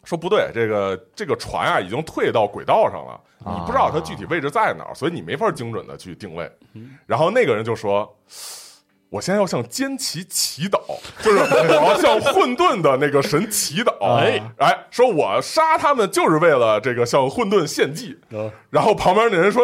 [0.06, 6.50] 说不对，这个这个船啊已经退到轨道上了，你不知道它具体位置在哪儿，所以你没法精准的去定位。
[7.06, 8.10] 然后那个人就说
[9.10, 10.80] ：“我现在要向坚奇祈祷，
[11.24, 14.18] 就是我要向混沌的那个神祈祷。
[14.18, 18.20] 哎哎，说我杀他们就是为了这个向混沌献祭。
[18.32, 19.64] 嗯然后旁边那人说。”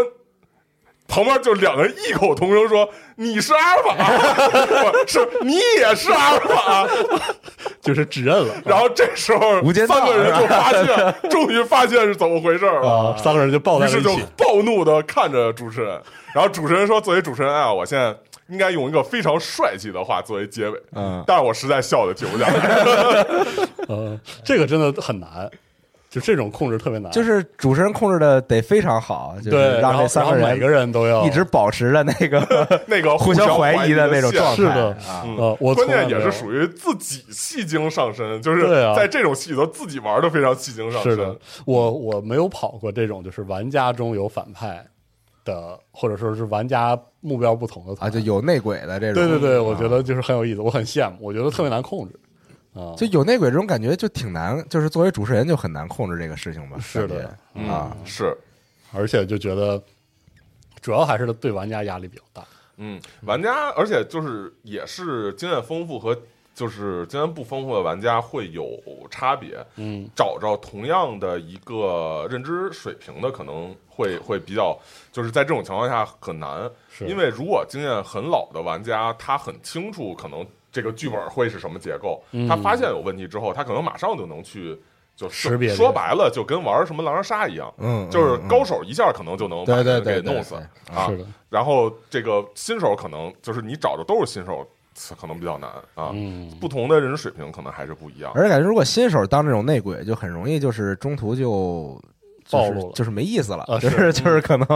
[1.07, 4.17] 旁边就两个人异口同声说：“你是阿尔法，
[4.91, 6.87] 不是你也是阿尔法。
[7.79, 12.89] ”就是指认了然后这时候无间三个人就发现，终于发现是怎么回事了。
[12.89, 14.25] 啊，三个人就抱在于是就了一起。
[14.35, 16.01] 暴怒的看着主持人，
[16.33, 18.11] 然后主持人说：“作为主持人啊，我现在
[18.47, 23.25] 应该用一个非常帅气的话作为结尾，嗯但是我实在笑的停不下来。
[23.89, 25.49] 呃，这个真的很难，
[26.09, 27.11] 就这种控制特别难。
[27.11, 32.39] 就是主持人控制的得非常好，就是对，让然后这三个人每个人人都要一直保持着那个
[32.87, 35.23] 那个 互相怀疑的那种状态是的啊。
[35.25, 41.11] 嗯呃，我关键也是属于自己戏精上身，就是在这种戏里头自己玩的非常戏精上身。
[41.11, 41.35] 是的，
[41.65, 44.85] 我我没有跑过这种，就是玩家中有反派
[45.45, 49.23] 的，或者说是玩家目标不同的啊，团就有内鬼的这种。
[49.23, 52.19] 对对对，我啊觉得就是很有意思，我很羡慕，我觉得特别难控制
[52.73, 52.93] 啊。
[52.97, 56.77] 就有内鬼这种感觉就挺难，就是作为主持人就很难控制这个事情吧。
[56.79, 58.35] 是的啊，是，
[58.91, 59.81] 而且就觉得
[60.81, 62.43] 主要还是对玩家压力比较大。
[62.77, 66.13] 嗯，玩家，而且就是也是经验丰富和
[66.55, 68.65] 就是经验不丰富的玩家会有
[69.11, 69.63] 差别。
[69.75, 74.75] 嗯，找着同样的一个认知水平的，可能会会比较，
[75.11, 84.75] 就是在这种情况下很难，是因为如果经验很老的玩家，他很清楚可能这个剧本会是什么结构，嗯他发现有问题之后，他可能马上就能去。
[85.17, 90.55] 就识别说白了，就跟玩什么狼人杀一样，嗯，就是嗯高手一下可能就能把人给弄死
[90.93, 91.17] 啊是。
[91.19, 94.67] 的，然后这个新手可能就是你找的都是新手，
[95.19, 96.11] 可能比较难啊。
[96.13, 98.31] 嗯，不同的人水平可能还是不一样。
[98.35, 101.99] 而且感觉如果新手当这种内鬼，就很容易就是中途就
[102.47, 104.67] 就是暴露了就是没意思了，啊就是就是可能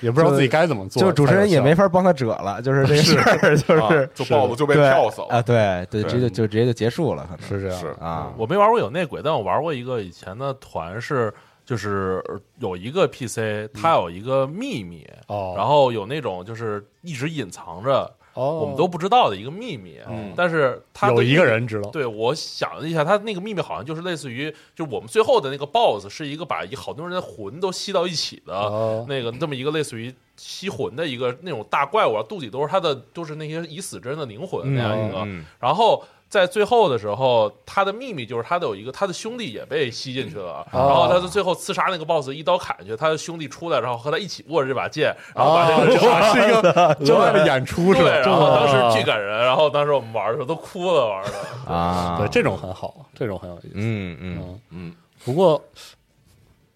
[0.00, 1.88] 也不知道自己该怎么做，就主持人也没法。
[1.88, 11.32] 帮他遮了，就是这个事儿就啊是就暴露就被对跳死了啊，对对，对直接就就直接就结束了，可能是这样是啊，我没玩过有内鬼，但我玩过一个以前的团是，
[11.64, 12.20] 就是
[12.58, 20.32] 有一个 PC，它有一个秘密，哦，然后有那种就是一直隐藏着哦，我们都不知道的一个秘密，嗯。
[20.36, 29.06] 但是他有一个人知道，对我想了一下，他那个秘密好像就是类似于，就是我们最后的那个 BOSS 是一个把一好多人的魂都吸到一起的、哦。
[29.08, 35.44] 那个这么一个类似于吸魂的一个那种大怪物，肚子里都是他的都是那些已死之人的灵魂那样一个，嗯。
[35.58, 36.04] 然后。
[36.34, 48.10] 在最后的时候，他的秘密就是他的有一个他的兄弟也被吸进去了，然后他的最后刺杀那个 boss 一刀砍下去，他的兄弟出来，然后和他一起握着这把剑，然后把这个哇，是一个的演出是吧？
[48.10, 51.30] 对，然后当啊时巨感人，然后当时我们玩的时候都哭了，玩的。
[51.72, 53.70] 啊，对，这种很好，这种很有意思。
[53.74, 55.62] 嗯嗯嗯嗯，不过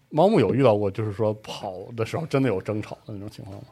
[0.09, 3.63] 猫木有遇到过，就是说跑的时候真的有争吵的那种情况吗？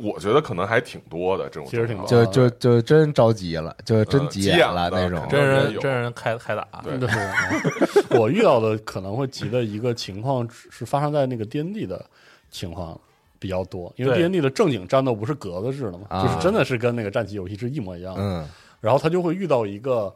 [0.00, 6.98] 我觉得可能还挺多的这种其实挺多就就就真着急了，就真嗯急眼了了那种，真人真人开开打，对。
[6.98, 12.04] 对，嗯 我遇到的可能会急的一个情况是发生在那个 D N D 的
[12.50, 12.98] 情况
[13.38, 16.22] 比较多，因为 D N D 的正经战斗不是格子制的嘛，啊。
[16.22, 18.20] 就是真的是跟那个战棋游戏是一模一样的。
[18.22, 18.48] 嗯
[18.80, 20.14] 然后他就会遇到一个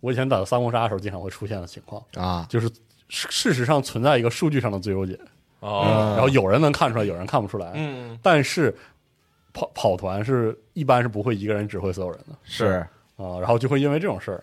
[0.00, 2.44] 我以前打三国杀的时候经常会出现的情况，啊。
[2.48, 2.68] 就是
[3.08, 5.16] 事事实上存在一个数据上的最优解，
[5.60, 7.70] 哦，然后有人能看出来，有人看不出来。
[7.74, 8.74] 嗯，但是
[9.58, 12.36] 跑跑团是一般是不会一个人指挥所有人的。
[12.44, 12.86] 是。
[13.16, 14.40] 啊，然后就会因为这种事儿，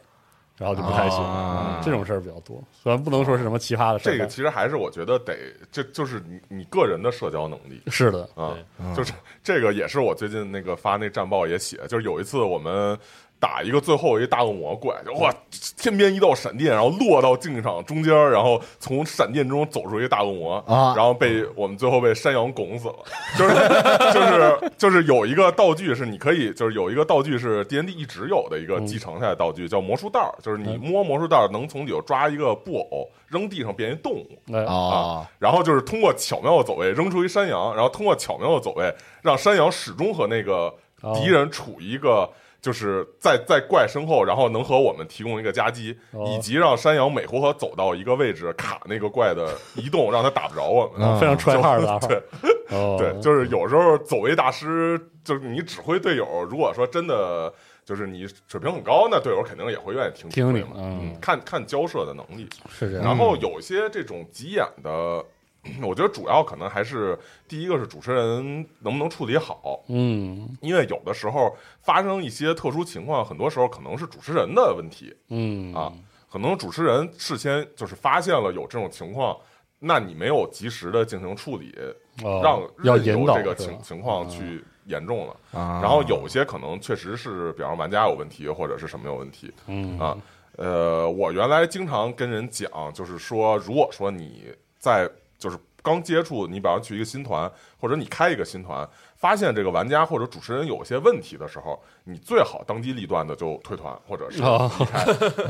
[0.58, 1.78] 然后就不开心，啊。
[1.78, 2.62] 嗯这种事儿比较多。
[2.74, 5.34] 虽然不能说是什么奇葩的事儿，这个其实还是我觉得得，
[5.72, 7.82] 这就是你你个人的社交能力。
[7.88, 12.98] 是的，啊对，就是这个也是我最近那个发那战报也写，就是有一次我们。
[13.40, 15.34] 打一个最后一大恶魔怪，就哇，
[15.78, 20.94] 天边一道闪电，然后落到竞技场中间，然后从闪电中走出一个大恶魔，啊。
[20.96, 22.96] 然后被我们最后被山羊拱死了。
[23.38, 23.56] 就是
[24.14, 34.28] 就是就是有一个道具是你可以，就是有一个道具是 D N D 一直有的一个继承下来的道具，叫魔术袋儿，就是你摸魔术袋儿能从里头抓一个布偶，扔地上变一动物。
[34.54, 34.64] 哎。
[34.66, 40.74] 哦然后就是通过巧妙的走位扔出一山羊，然后通过巧妙的走位让山羊始终和那个
[41.14, 42.28] 敌人处于一个
[42.66, 51.08] 就是在在怪身后，然后能和我们提供一个夹击，哦以及让山羊每回合走到一个位置卡那个怪的移动，让他打不着我们。
[51.08, 57.54] 啊非常 try hard 的，对哦，对，就是有时候走位大师，就是你指挥队友，如果说真的
[57.86, 60.70] 就是你水平很高，那队友肯定也会愿意听听你挥嘛。
[60.78, 62.50] 嗯看看交涉的能力。
[62.68, 63.06] 是这样。
[63.06, 65.24] 然后有些这种急眼的，
[65.84, 75.92] 我觉得主要可能还是第一个是主持人能不能处理好，嗯因为有的时候发生一些特殊情况，很多时候可能是主持人的问题嗯啊，
[76.32, 79.36] 可能主持人事先就是发现了有这种情况。
[79.78, 81.76] 那你没有及时的进行处理，
[82.24, 85.36] 哦让要导这个情情况去严重了。
[85.52, 90.18] 啊，然后有些可能确实是，比方玩家有问题，或者是什么有问题，嗯啊，
[90.56, 94.46] 呃，我原来经常跟人讲，就是说，如果说你
[94.80, 95.08] 在
[95.46, 97.48] 就是刚接触，你比方去一个新团，
[97.80, 105.04] 或者你开一个新团，发现这个玩家或者主持人有些问题的时候，你最好当机立断的就退团，或者是哦离开，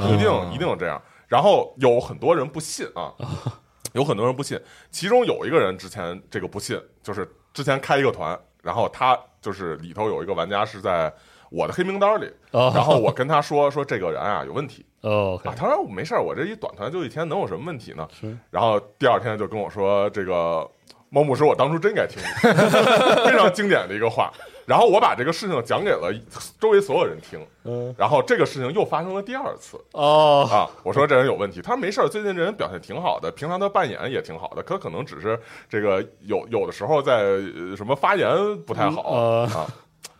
[0.09, 1.01] 一定一定这样。
[1.29, 3.13] 然后有很多人不信啊，
[3.93, 4.59] 有很多人不信，
[4.91, 11.09] 其中有一个人之前这个不信，就是之前开一个团，然后他就是里头有一个玩家是在
[11.55, 18.35] 我的黑名单里， 哦然后我跟他说说这个人啊有问题哦他说没事儿，我这一短团就一天，能有什么问题呢是？
[18.49, 20.69] 然后第二天就跟我说这个
[21.09, 22.51] 猫牧师，我当初真该听你，
[23.25, 24.31] 非常经典的一个话。
[24.65, 26.11] 然后我把这个事情讲给了
[26.59, 35.39] 周围所有人听，嗯然后这个事情又发生了第二次，哦啊，我说这人有问题，他说没事儿，最近这人表现挺好的，平常他扮演也挺好的，可可能只是
[35.69, 38.27] 这个有有的时候在呃什么发言
[38.65, 39.67] 不太好、嗯啊。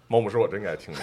[0.08, 0.98] 猫牧师，我真该听你。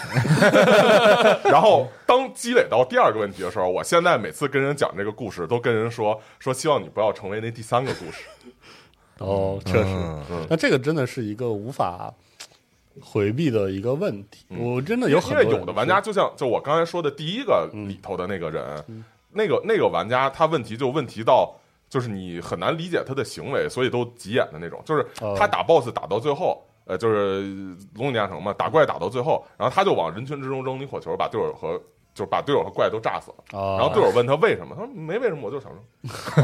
[1.50, 8.24] 然后当积累到第二个问题的时候，我现在每次跟人讲这个故事，都跟人说说希望你不要成为那第三个故事。
[9.18, 12.12] 哦，确实，嗯那这个真的是一个无法
[13.00, 14.46] 回避的一个问题。
[14.48, 21.56] 我真的有很因为多有的玩家就像就我刚才说的第一个里头的那个人，那个那个玩家他问题就问题到。
[21.92, 24.82] 就是你很难理解他的行为，所以都急眼的那种。
[24.82, 27.42] 就是哦他打 BOSS 打到最后，呃，就是
[27.94, 31.80] 龙与地下城嘛，打怪打到最后，然后他就往人群之中扔一火球，把队友和
[32.14, 33.58] 就是把队友和怪都炸死了。
[33.58, 35.80] 啊，然后队友问他为什么，他说没为什么，我就想扔，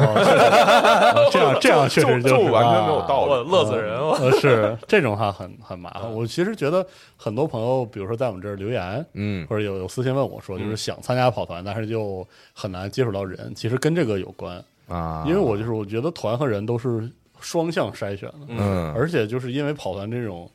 [0.00, 3.50] 哦确实啊这样这样确实就是完全没有啊道我理。
[3.50, 4.12] 乐死人了。
[4.12, 6.10] 呃，是这种话很很麻烦。
[6.10, 6.86] 我其实觉得
[7.16, 13.52] 很多朋友，比如说在我们这儿留言，嗯或者有有私信问我说，就是想参加跑团，但是就很难接触到人。
[13.54, 17.10] 其实跟这个有关，啊，因为我就是我觉得团和人都是
[17.40, 18.92] 双向筛选的，嗯。
[18.94, 20.50] 而且就是因为跑团这种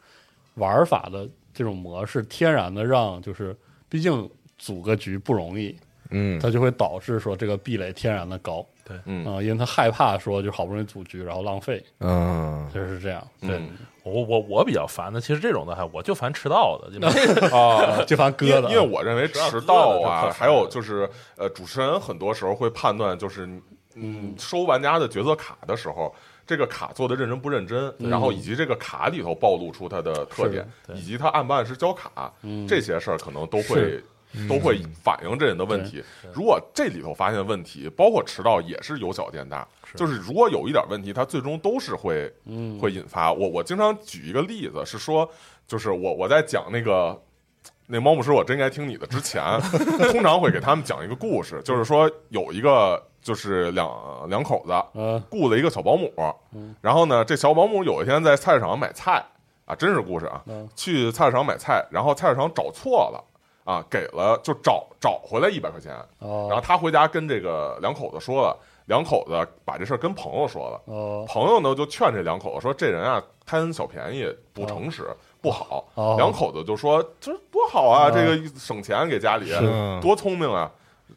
[0.55, 3.55] 玩法的这种模式，天然的让就是
[3.89, 5.75] 毕竟组个局不容易，
[6.09, 6.39] 嗯。
[6.39, 9.25] 它就会导致说这个壁垒天然的高对嗯。
[9.25, 12.69] 啊、因为他害怕说就好不容易组局然后浪费，嗯。
[12.73, 13.25] 就是这样。
[13.41, 13.69] 对，嗯
[14.03, 17.07] 我我我比较烦的，其实这种的还我就烦迟到的，就 没
[17.57, 23.47] 啊， 就烦因为疙瘩，因为我认为迟到啊，还有就是呃，主持人很多时候会判断，就是
[23.95, 26.13] 嗯，收玩家的角色卡的时候，
[26.45, 34.03] 这个卡做的认真不认真，然后以及这个卡里头暴露出它的特点，以及他按不按时交卡，嗯这些事儿可能都会。
[34.49, 36.03] 都会反映这人的问题。
[36.33, 43.31] 如果这里头发现问题，包括迟到也是由小见大，就是如果有一点问题，它最终都是会嗯会引发。
[43.31, 45.29] 我我经常举一个例子是说，
[45.67, 47.15] 就是我我在讲那个
[47.85, 49.39] 那猫牧师，我真该听你的之前，
[50.11, 53.89] 通常会给他们讲一个故事，就是说有一个就是两
[54.27, 56.11] 两口子呃雇了一个小保姆，
[56.81, 59.23] 然后呢，这小保姆有一天在菜市场买菜
[59.65, 63.23] 啊，真是故事啊嗯，去菜市场买菜，然后菜市场找错了。
[63.65, 68.57] 啊，给了就找找回来一百块钱，哦，然后他回家跟这个两口子说了，
[68.87, 75.07] 两口子把这事儿跟朋友说了，哦朋友呢就劝这两口子说：“这人啊，贪小便宜，不诚实，
[75.39, 75.87] 不好。
[75.93, 80.69] 哦两口子就说：“这多好啊，哦这个省钱给家里，嗯多聪明啊！”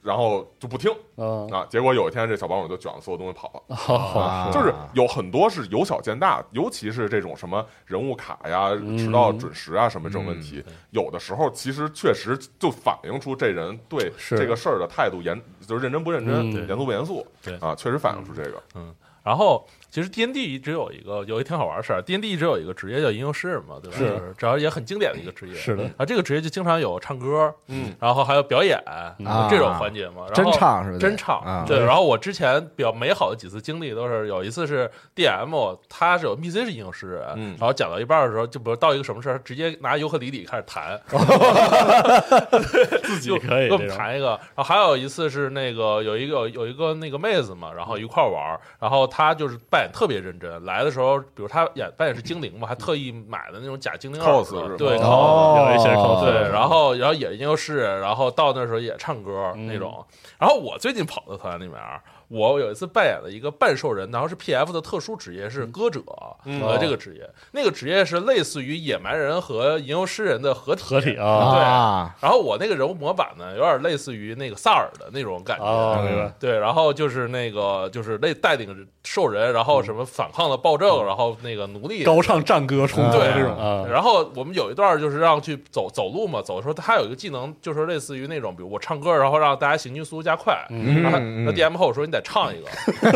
[0.02, 0.90] 然后就不听。
[1.16, 1.48] 嗯。
[1.50, 4.50] 啊，结果有一天这小保姆就卷了所有东西跑了。
[4.52, 8.96] 就是有很多是由小见大，尤其是这种什么人物卡呀、嗯。
[8.96, 16.68] 迟到准时啊什么这种问题，有的时候其实确实就反映出这人对这个事儿的态度严，就是认真不认真、嗯。
[16.68, 17.56] 严肃不严肃，对。
[17.58, 18.62] 啊，确实反映出这个。
[18.74, 18.94] 嗯。
[19.22, 19.66] 然后
[19.96, 23.96] 其实 D N D 一直有一个有一挺好玩的事儿，D N D 一直有一个职业叫吟游诗人嘛，对吧？
[23.96, 25.54] 是就是主要也很经典的一个职业。
[25.54, 29.16] 是的啊，这个职业就经常有唱歌，嗯，然后还有表演啊
[29.48, 30.26] 这种环节嘛。
[30.26, 30.98] 然真唱是吧？
[30.98, 31.78] 真唱啊，对。
[31.78, 41.00] 然后我之前比较美好的几次经历都是有一次是 D M，他是有 B C 是吟游诗人，嗯然后讲到一半的时候，就比如到一个什么事儿，直接拿尤克里里开始弹，
[43.02, 44.38] 自己就可以这种们弹一个。
[44.54, 59.66] 然后还有一次是那个有一个有一个那个妹子嘛，然后一块儿玩儿，然后她就是扮演特别认真，来的时候，比如他演扮演是精灵嘛，还特意买的那种假精灵 cos 对有一些 cos 对，然后然后也研究诗人，然后到那时候也唱歌嗯。
[59.66, 60.04] 那种。
[60.38, 61.80] 然后我最近跑的团里面，
[62.28, 66.02] 我有一次扮演了一个半兽人，然后是 PF 的特殊职业是歌者，
[66.44, 66.62] 嗯。
[66.62, 70.82] 呃，这个职业，那个职业是类似于野蛮人和吟游诗人的合体。
[70.82, 75.64] 合体啊对，然后我那个人物模板呢，有点类似于那个萨尔的那种感觉。
[75.64, 76.32] 哦，明白。
[76.38, 83.56] 对，然后就是那个，就是类带领兽人，然后什么反抗的暴政，然后那个奴隶高唱战歌冲突对这种。
[83.56, 90.56] 啊，然后我们有一段就是让去走走路嘛，走的时候他有一个技能，就是类似于那种，比如我唱歌，然后让大家行军速度加快。
[90.70, 91.02] 嗯。
[91.02, 92.68] 然后嗯那 DM 后说你得唱一个，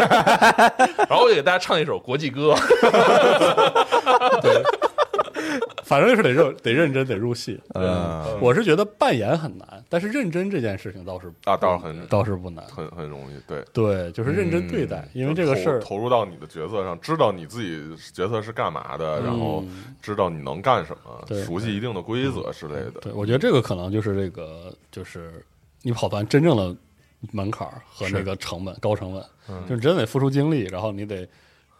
[1.08, 2.54] 然后我就给大家唱一首国际歌。
[4.42, 4.62] 对
[5.84, 7.60] 反正就是得认得认真得入戏。
[7.74, 12.64] 嗯我是觉得扮演很难，但是认真这件事情倒是啊，倒是很倒是不难。
[12.66, 17.82] 很很容易，对，对，就是认真对待，因为这个事儿投投入到你的角色上，知道你自己
[18.12, 19.64] 角色是干嘛的，然后
[20.00, 23.00] 知道你能干什么，嗯熟悉一定的规则之类的。
[23.00, 25.44] 对，我觉得这个可能就是这个，就是
[25.82, 26.76] 你跑团真正的
[27.32, 31.28] 门槛和那个成本高成本，就是真得付出精力，然后你得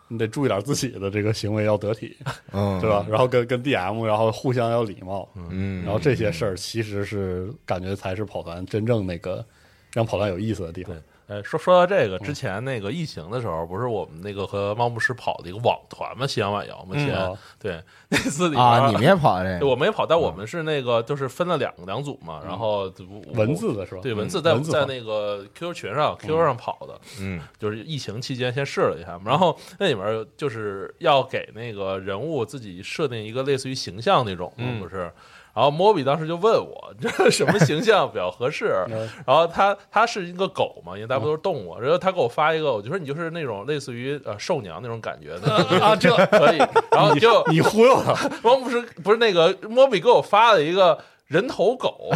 [0.09, 2.17] 你得注意点自己的这个行为要得体，
[2.53, 3.07] 嗯，对吧？
[3.09, 9.45] 然后跟跟 DM，然后互相要礼貌，嗯，然后这些事儿其实是感觉才是跑团真正那个
[9.93, 10.95] 让跑团有意思的地方。
[11.31, 12.23] 哎，说说到这个，嗯。
[12.25, 16.97] 之前那个疫情的时候，不是我们那个和猫牧师跑的一个网团嘛，夕阳晚摇嘛，
[17.61, 24.01] 对那次里面啊，你们也跑这对个我没跑，但我们是那个就是分了两两组嘛，然后我文字的是吧？
[24.03, 27.41] 对文字在在那个 QQ 群上 QQ 上跑的，嗯。
[27.61, 34.81] 就是疫情期间先试了一下嘛，然后那里面就是要给那个人物自己设定一个类似于形象那种，嗯。
[34.81, 35.13] 不是？
[35.55, 38.85] 然后莫比当时就问我， 这什么形象比较合适？
[38.91, 41.79] 嗯然后他他是一个狗嘛，因为大部分都是动物。
[41.81, 46.59] 然后他给我发一个，我就说你就是那种类似于呃兽娘那种感觉的啊，这 可以。
[46.93, 52.11] 然后就你忽悠他，王不是不是那个莫比给我发了一个人头狗，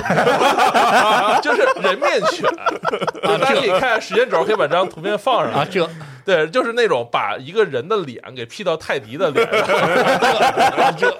[1.43, 2.49] 就是人面犬。
[3.23, 5.67] 大家可以看下时间轴，可以把这张图片放上啊，来。
[5.67, 5.89] 这
[6.27, 11.15] 对，就是那种把一个人的脸给 P 到泰迪的脸上， 这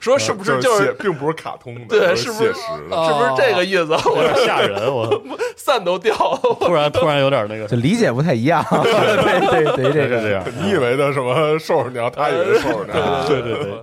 [0.00, 2.96] 说是不是就写是并不是卡通的， 对是是不是写实的？
[2.96, 3.92] 啊是不是这个意思？
[4.10, 5.22] 我点吓人，我
[5.56, 6.40] 散都掉了。
[6.60, 10.44] 突然突然有点那个，就理解不太一样，对对对，这个这样。
[10.60, 13.40] 你以为的什么兽儿娘，他以为是兽鸟，对。
[13.40, 13.82] 对对对，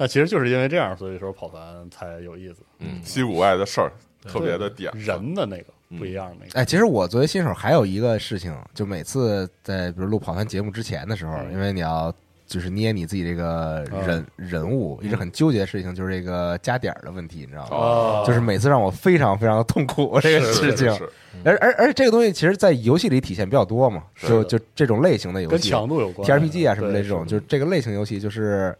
[0.00, 2.62] 那其实就是因为这样，所以说跑团才有意思。
[2.78, 3.92] 嗯，西谷外的事儿
[4.26, 5.66] 特别的点，人的那个
[5.98, 12.10] 不一样的那个，哎，其实我作为新手还有一个事情，就每次在比如录跑团节目之前的时候，嗯因为你要
[12.46, 17.68] 就是捏你自己这个人、人物，一直很纠结的事情就是这个加点儿的问题，你知道吗？
[17.76, 21.10] 哦 就是每次让我非常非常的痛苦这个事情，是是
[21.44, 28.74] 而而而且这个东西其实，在游戏里体现比较多嘛，就就这种类型的游戏跟戏强度有关，TRPG 啊什么的这种，就是这个类型游戏，就是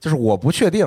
[0.00, 0.86] 就是我不确定，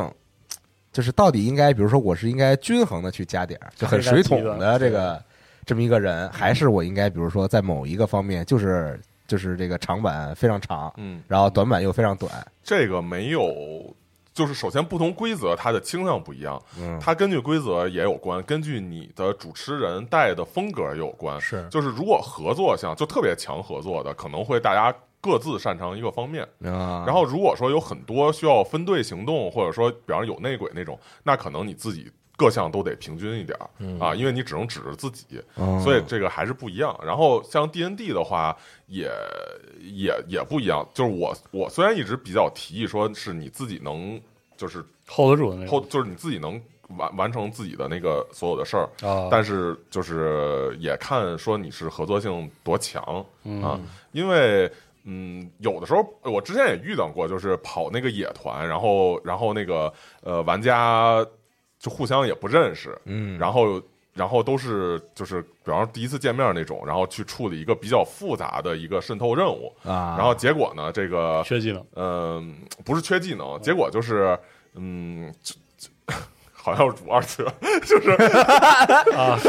[0.91, 5.24] 就是到底应该，比如说我是应该均衡的去加点儿，就很水桶的这个
[5.66, 12.32] 这么一个人，还是我应该比如说在某一个方面就是就是这个长板非常长，嗯，然后短板又非常短，
[12.64, 13.95] 这个没有。
[14.34, 21.40] 就是首先不同规则它的倾向不一样，嗯它根据规则也有关，根据你的主持人带的风格也有关。
[21.41, 26.43] 是就是如果合作项就特别强合作的，可能会大家各自擅长一个方面。
[26.64, 33.69] 啊，然后如果说有很多需要分队行动，或者说比方有内鬼那种，那可能你自己各项都得平均一点儿、
[33.99, 36.99] 啊，因为你只能指着自己，嗯所以这个还是不一样。
[37.06, 38.57] 然后像 D N D 的话，
[38.88, 39.11] 也
[39.80, 40.84] 也也不一样。
[40.93, 44.19] 就是我我虽然一直比较提议说是你自己能
[44.57, 45.68] 就是 hold 得住的那种。
[45.68, 46.60] 后就是你自己能
[46.98, 54.72] 完完成自己的那个所有的事儿，啊，但是就是也看说你是合作性多强啊，嗯因为
[55.03, 59.91] 嗯，有的时候我之前也遇到过，就是跑那个野团，然后然后那个
[60.22, 61.26] 呃玩家
[61.80, 63.82] 就互相也不认识，嗯，然后
[64.14, 71.86] 然后都是就是比方说第一次见面那种，然后去处理一个比较复杂的一个渗透任务，啊，然后结果呢，这个缺技能。
[71.95, 72.56] 嗯、
[72.86, 74.38] 不是缺技能，结果就是
[74.76, 75.34] 嗯，
[76.61, 78.11] 好像是主二次元， 就是
[79.15, 79.39] 啊，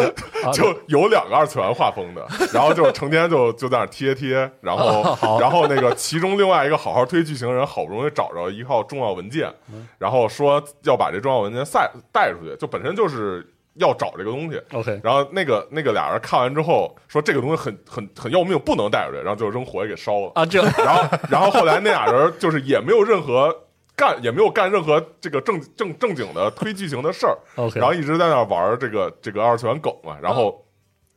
[0.53, 9.53] 就有两个二次元画风的，然后就成天就就在那贴贴，然后然后那个其中另外一个好好推剧情的人好不容易找着一套重要文件，
[9.99, 14.61] 然后说要把这重要文件带带出去，就本身就是要找这个东西。
[14.73, 20.33] OK 然后那个那个俩人看完之后说这个东西很很很要命，不能带出去，然后就扔火也给烧了。
[20.35, 23.62] 啊，这然后然后后来那俩人就是也没有任何
[23.95, 30.65] 干，也没有干任何这个正正正经的推剧情的事儿，OK，然后一直在那儿玩这个这个二次元梗嘛，然后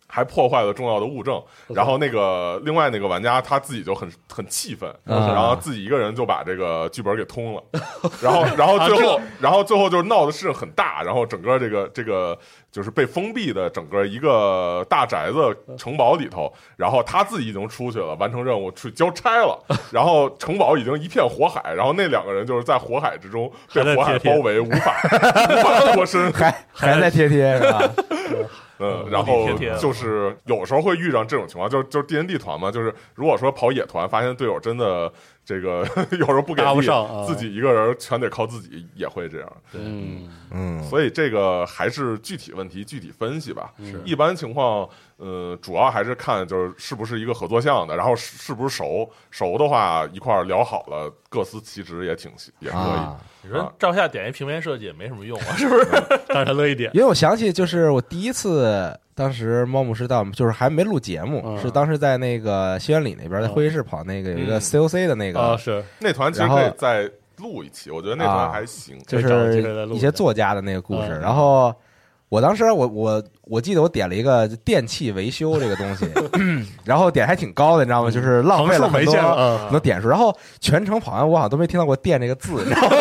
[0.07, 7.63] 还破坏了重要的物证，然后那个另外那个玩家他自己就很很气愤，啊然后自己一个人就把这个剧本给通了，
[8.21, 12.37] 然后然后最后然后最后就是闹的事很大，然后整个这个这个
[12.75, 19.57] 就是被封闭的整个一个大宅子城堡里头，然后他自己已经出去了，完成任务去交差了，
[19.93, 27.89] 然后城堡已经一片火海，然后那两个人就是在火海之中被火海包围，无法 无法脱身，还还在贴贴是吧？
[28.77, 29.47] 嗯，嗯然后
[29.79, 35.09] 就是有时候会遇上这种情况，就是就是 D N D 团嘛，就是如果说跑野团，发现队友真的
[35.45, 39.53] 这个 有时候不给力啊自己一个人全得靠自己，也会这样。
[39.73, 43.71] 嗯嗯，所以这个还是具体问题具体分析吧。
[44.03, 52.79] 一般情况，呃，主要还是看就是是不是一个合作项的，然后是是不是熟，熟的话一块聊好了，各司其职也挺也可以。
[52.79, 55.85] 啊你说照下点一平面设计也没什么用啊，是不是？
[56.27, 68.99] 但是他乐意点因为我想起，就是我第一次，当时猫牧师到，就是还没录节目，嗯是当时在那个西园里那边，在会议室跑那个有一个嗯 COC 的那个，啊，是那团其实然后可以再录一期，我觉得那团啊还行。
[69.07, 71.07] 就可以找个机会再是录一些作家的那个故事。
[71.11, 71.73] 嗯然后
[72.27, 76.05] 我当时我我我记得我点了一个电器维修这个东西，
[76.83, 78.11] 然后点还挺高的，你知道吗？
[78.11, 80.09] 就是浪费了很多见嗯很多点数。
[80.09, 82.97] 然后全程跑完，我好像都没听到过“电”这个字，你知道吗？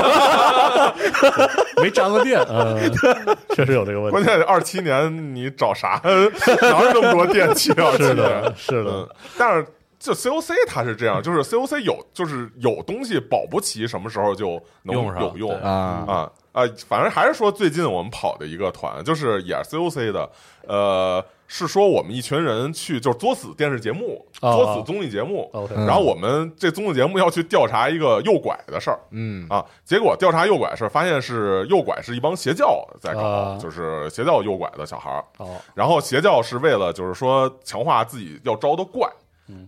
[1.82, 2.78] 没沾过电，嗯，
[3.55, 4.11] 确实有这个问题。
[4.12, 7.93] 关键二七年你找啥哪有那么多电器啊？
[7.97, 9.66] 是的，是嗯的，，但是
[9.98, 16.62] 就 COC 它是这样，就是 COC 有就是有东西保不齐什么时候就能用上有用啊啊啊！
[16.89, 20.31] 反正还是说最近我们跑的一个团，就是也是 COC 的，
[20.66, 25.50] 呃，是说我们一群人去就是作死电视节目，哦作死综艺节目。
[25.86, 35.24] 然后我们这综艺节目要去调查一个诱拐的事儿嗯啊，结果调查诱拐的事儿，发现是诱拐是一帮邪教在搞，啊就是邪教诱拐的小孩儿。
[35.38, 39.08] 哦，然后邪教是为了就是说强化自己要招的怪，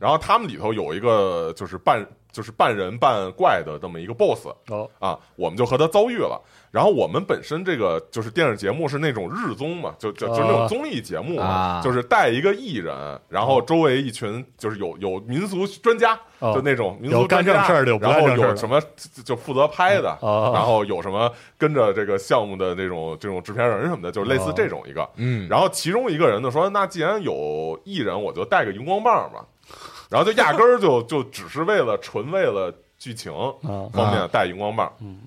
[0.01, 6.41] 然后他们里头有一个就是半就是半人半怪的这么一个 boss 哦，啊，我们就和他遭遇了。
[6.77, 11.41] 然后我们本身这个就是电视节目是那种日综嘛，就就就是那种综艺节目
[11.83, 16.53] 就是带一个艺人，然后周围一群就是有有民俗专家，哦。
[16.53, 18.79] 就那种民族干俗专家，正事儿的然后有什么
[19.15, 20.53] 就就负责拍的，哦。
[20.55, 25.09] 然后有什么跟着这个项目的这种这种制片人什么的，就是类似哦这种一个。
[25.17, 29.43] 嗯，然后其中一个人呢说：“那既然有艺人，我就带个荧光棒吧。
[30.11, 34.93] ”然后就压根儿就就只是为了纯为了剧情啊方面带荧光棒。
[35.01, 35.21] 嗯。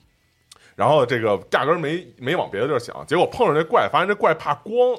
[0.80, 4.98] 然后这个压根儿没没往别的地儿想，结果碰上这怪，发现这怪怕光，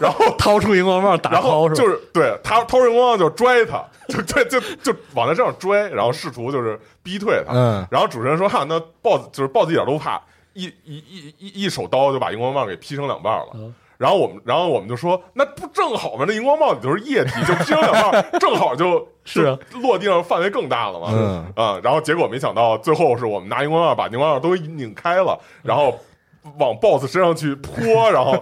[0.00, 7.52] 然后掏出荧光棒打然后就是是对他掏荧光棒就拽他，就拽就就往他身上拽，然后试图就是逼退他。
[7.52, 10.18] 嗯然后主持人说：“哈，那 boss 就是 boss 一点都不怕，
[10.54, 13.48] 一一一一一手刀就把荧光棒给劈成两半了。
[13.54, 16.24] 嗯然后我们，然后我们就说，那不正好吗？
[16.26, 21.08] 那荧光棒里就是液体，就劈成两半，正好就 是啊落地上范围更大了嘛。
[21.12, 25.98] 嗯啊，然后结果没想到，最后是我们拿荧光棒把荧光棒都拧开了，然后
[26.58, 28.34] 往 boss 身上去泼，然后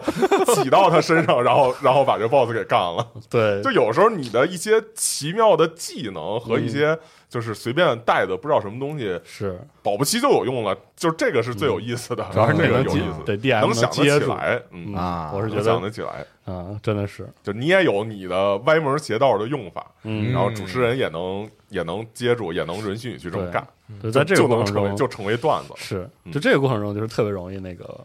[0.54, 3.04] 挤到他身上，然后 然后把这 boss 给干了。
[3.28, 6.96] 对，就有时候你的一些奇妙的技能和一些
[7.28, 10.76] 就是随便带的不知道什么东西，是保不齐就有用了。
[10.96, 16.24] 就这个是最有意思的，主要是这这能接个有意思，对 DM 能想得起来，嗯，啊我是觉得想得得起来。
[16.44, 23.66] 啊，真的是，就你也有你的歪门邪道的用法，嗯然后主持人也能也能接住，也能允许你去这么干，
[24.02, 25.74] 就在这个就能成为过程中，就成为段子。
[25.76, 28.00] 是嗯就这个过程中，就是特别容易那个，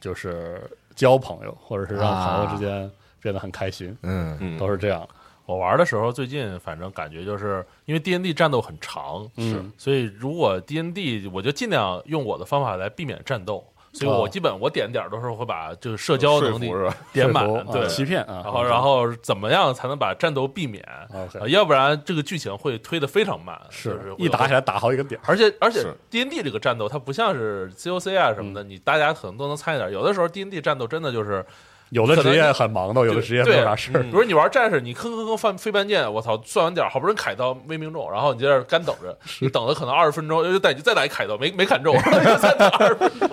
[0.00, 0.60] 就是
[0.96, 2.90] 交朋友，或者是让朋友之间
[3.22, 5.08] 变得很开心，嗯嗯，都是这样。
[5.46, 13.64] 我玩的时候，最近反正感觉就是因为 D N D 战斗很长，是所以如果 D N D，我就尽量用我的方法来避免战斗。
[13.96, 16.68] 所以我基本我点点儿都是会把就是社交能力？
[17.14, 20.82] 点满对啊，欺骗啊，然后然后怎么样才能把战斗避免？
[21.12, 25.80] 啊要不然这个剧情会推的非常慢，就是一打起来打好几个点，而且而且
[26.10, 29.92] D N D 这个战斗，它不像是 C O C 啊什么的，你大家可能都能猜一点。
[29.92, 31.46] 有的时候 D N D 战斗真的就是，
[31.90, 34.10] 有的职业很忙的，有的职业没啥事儿比。
[34.10, 41.96] 如你玩战士，你吭吭吭翻飞半箭，我操，算完点好不容易砍刀没命中，然后你在这儿干等着，你等了可能二十分钟，又再 再打一砍刀没没砍中，
[42.40, 43.28] 再等二十分钟，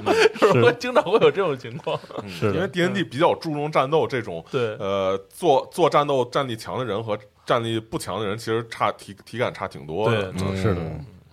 [0.54, 2.00] 是会经常会有这种情况。
[2.28, 10.32] 是因为 D N D 比较注重战斗这种，对呃，做做战斗战力强的人和战力不强的人，其实差体体感差挺多的。
[10.56, 10.82] 是的，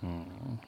[0.01, 0.25] 嗯，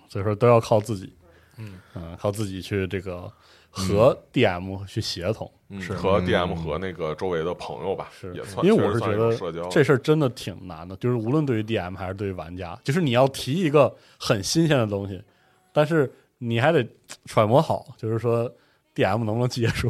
[0.07, 1.11] 所以说都要靠自己，
[1.57, 1.80] 嗯
[2.19, 3.32] 靠自己去这个
[3.72, 5.49] 和 DM 去协同，
[5.80, 5.93] 是。
[5.93, 8.34] 和 D M 和那个周围的朋友吧，是。
[8.35, 9.35] 也算，因为我是觉得
[9.69, 15.23] 这事儿真的挺难的，就是无论对于 DM 还是对于玩家，就是你要提一个很新鲜的东西，
[15.72, 16.85] 但是你还得
[17.26, 18.52] 揣摩好，就是说
[18.93, 19.88] DM 能不能接受，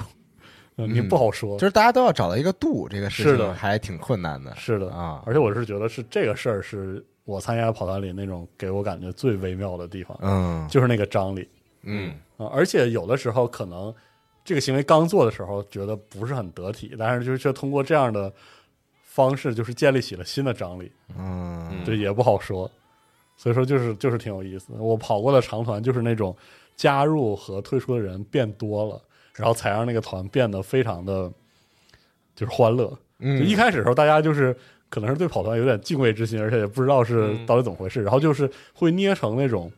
[0.78, 4.56] 嗯，你不好说，就是大家都要找到一个度，这个事情还挺困难的。
[4.56, 10.68] 是的啊而且我是觉得是这个事儿是我参加跑团里那种给我感觉最微妙的地方，嗯。
[10.70, 11.48] 就是那个张力
[11.84, 13.94] 嗯啊、而且有的时候可能
[14.44, 18.32] 这个行为刚做的时候觉得不是很得体，但是就是却通过这样的
[19.04, 22.70] 方式，就是建立起了新的张力，嗯嗯这也不好说。
[23.38, 24.80] 所以说就是就是挺有意思的。
[24.80, 26.36] 我跑过的长团就是那种
[26.76, 29.02] 加入和退出的人变多了，
[29.36, 31.32] 然后才让那个团变得非常的
[32.36, 32.86] 就是欢乐。
[32.86, 34.56] 就嗯一开始的时候，大家就是
[34.90, 39.72] 可能是对跑团有点敬畏之心，而且也不知道是嗯到底怎么回事，然后就是会捏成那种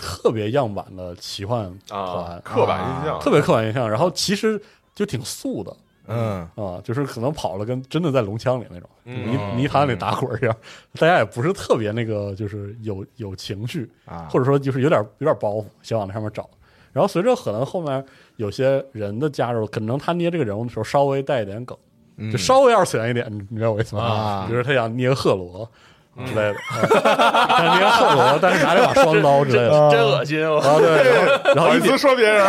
[0.00, 4.60] 特别样板的奇幻团，啊，刻板印象，特别刻板印象，然后其实
[4.94, 5.76] 就挺素的。
[6.06, 6.48] 嗯。
[6.56, 9.30] 啊，就是可能跑了跟真的在龙枪里那种嗯。
[9.30, 10.56] 泥泥潭里打滚一样，
[10.98, 16.48] 大家也不是特别那个，就是有有情绪，啊，或者说就是有点有点包袱，想往那上面找。
[16.92, 18.04] 然后随着可能后面
[18.36, 21.76] 有些人的加入，可能他捏这个人物的时候稍微带一点梗，
[22.16, 22.32] 嗯。
[22.32, 24.02] 就稍微二次元一点，你你知道我意思吗？
[24.02, 24.46] 啊。
[24.48, 25.70] 比如他想捏个赫罗
[26.26, 29.90] 之类的，啊他捏个赫罗，但是拿这把双刀之类的。
[29.90, 30.48] 真恶心！
[30.48, 30.58] 我。
[30.58, 32.44] 啊，对，然后一点思说别人，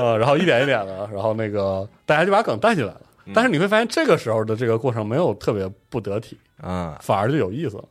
[0.00, 3.00] 呃， 然后一点一点的，然后那个大家就把梗带进来了。
[3.32, 6.94] 但是你会发现，这个时候的这个过程没有特别不得体，嗯。
[7.00, 7.82] 反而就有意思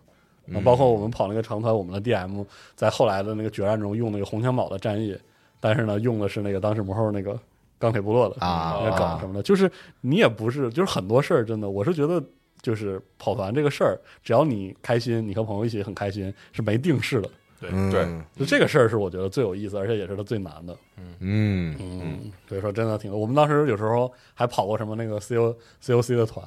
[0.64, 2.44] 包括我们跑那个长团，我们的 DM
[2.76, 5.16] 在后来的那个决战中用那个红枪堡的战役，
[5.60, 7.38] 但是呢，用的是那个当时魔后那个
[7.78, 9.72] 钢铁部落的啊那个梗什么的，就是
[10.02, 12.22] 你也不是，就是很多事儿，真的，我是觉得
[12.62, 17.30] 就是跑团这个事儿，只要你开心，你和朋友一起很开心，是没定式的。
[17.62, 18.08] 嗯对
[18.38, 20.74] 就这个事儿是我觉得最有意思，而且也是它最难的。
[21.20, 26.42] 嗯嗯，所以说真的挺，我们当时有时候还跑过什么那个 C O C O C 的团，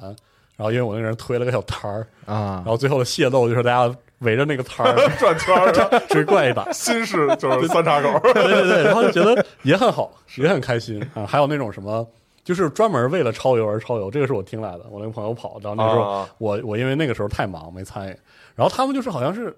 [0.55, 11.27] 然后因为我那个人推了个小摊儿，啊然后最后的械斗就是大家围着那个摊儿 转圈儿的，追怪一打，心事就是三岔口，对对对，然后就觉得也很好，也很开心啊。
[11.27, 12.07] 还有那种什么，
[12.43, 14.85] 就是专门为了超游而超游，这个是我听来的。
[14.89, 16.29] 我那个朋友跑，然后那时候啊。
[16.37, 18.17] 我我因为那个时候太忙没参与，
[18.55, 19.55] 然后他们就是好像是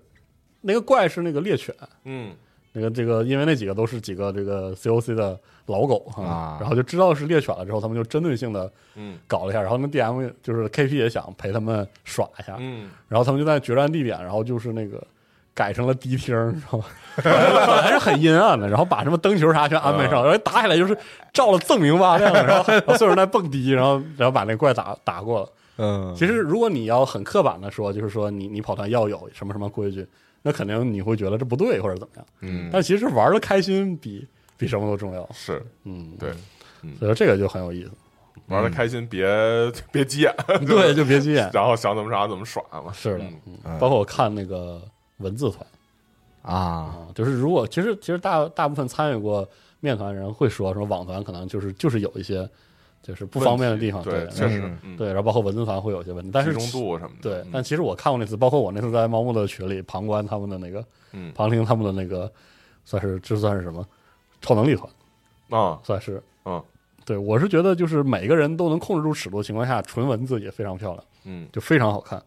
[0.62, 2.34] 那个怪是那个猎犬，嗯。
[2.78, 6.58] 那个这个，因为那几个都是几个这个 COC 的老狗啊。
[6.60, 9.18] 然后就知道是猎犬了之后，他们就针对性的嗯。
[9.28, 15.02] 搞了一下，然后那 DM 就是 KP 也想陪他们耍一下，嗯，然后他们就在决战地点，然后就是那个
[15.56, 16.86] 改成了迪厅，你知道吗？
[17.24, 20.96] 本来还是很阴暗的，然后把什么灯球啥全安排上，然后打起来就是
[21.34, 22.64] 照了锃明瓦亮， 然后
[22.98, 25.50] 所有人在蹦迪，然后然后把那怪打打过了。
[25.78, 30.06] 嗯其实如果你要很刻板的说，就是说你你跑团要有什么什么规矩，
[30.42, 32.26] 那肯定你会觉得这不对或者怎么样。
[32.42, 34.28] 嗯但其实玩的开心比
[34.58, 35.28] 比什么都重要。
[35.34, 36.32] 是嗯，对，
[37.00, 37.92] 所以说这个就很有意思。
[38.48, 39.26] 玩的开心，别
[39.92, 40.34] 别急眼，
[40.68, 41.50] 对，就别急眼。
[41.54, 42.92] 然后想怎么耍怎么耍嘛。
[42.94, 44.82] 是的嗯，嗯包括我看那个
[45.18, 45.66] 文字团。
[46.42, 46.54] 啊。
[46.54, 49.48] 啊，就是如果其实其实大大部分参与过
[49.80, 52.50] 面团人会说，说网团可能就是就是有一些
[53.02, 61.32] 就是不方便的地方，对，确实对，然后包括文字团会有一些问题，但集是中度什么的，对嗯，但其实我看过那次，包括我那次在猫木的群里旁观他们的那个嗯。
[61.34, 62.32] 旁听他们的那个，
[62.84, 63.86] 算是这算是什么
[64.42, 64.90] 超能力团，
[65.50, 66.64] 啊，算是嗯。
[67.06, 72.22] 对我是觉得就是每个人都能控制住尺度的情况下，纯文字也非常漂亮，嗯，就非常好看。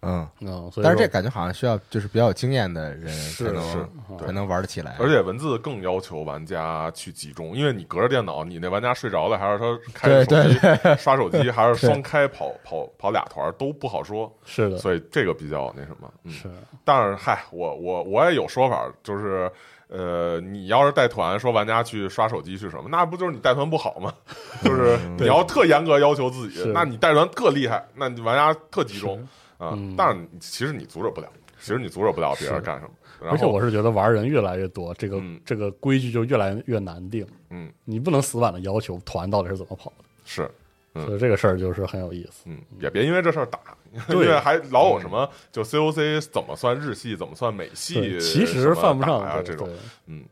[0.00, 3.88] 嗯，嗯，所以但是这感觉好像需要就是比较有经验的人才是能是
[4.24, 16.08] 才能玩得起来，而且文字更要求玩家去集中，因为你隔着电脑，你那玩家睡着了，还是他开着对手机刷手机， 还是双开跑跑跑俩团都不好说，是的，所以这个比较那什么。
[16.22, 16.48] 嗯，是
[16.84, 19.50] 但是嗨，我我我也有说法，就是
[19.88, 24.14] 呃，你要是带团说玩家去刷手机去什么，那不就是你带团不好吗？
[24.62, 29.26] 就是你要特严格要求自己，那你带团特厉害，那你玩家特集中
[29.58, 29.94] 啊嗯。
[29.96, 31.28] 但是其实你阻止不了，
[31.60, 32.90] 其实你阻止不了别人干什么。
[33.20, 37.26] 然后而且我是觉得玩人越来越多，这个、嗯这个规矩就越来越难定。
[37.50, 40.48] 嗯你不能死板的要求团到底是怎么跑的，是
[40.94, 42.44] 嗯所以这个事儿就是很有意思。
[42.46, 43.58] 嗯，也别因为这事儿打，
[44.06, 49.68] 对因为还老有什么就 COC 怎么算日系，怎么算美系，，其实犯不上啊这种，
[50.06, 50.24] 嗯，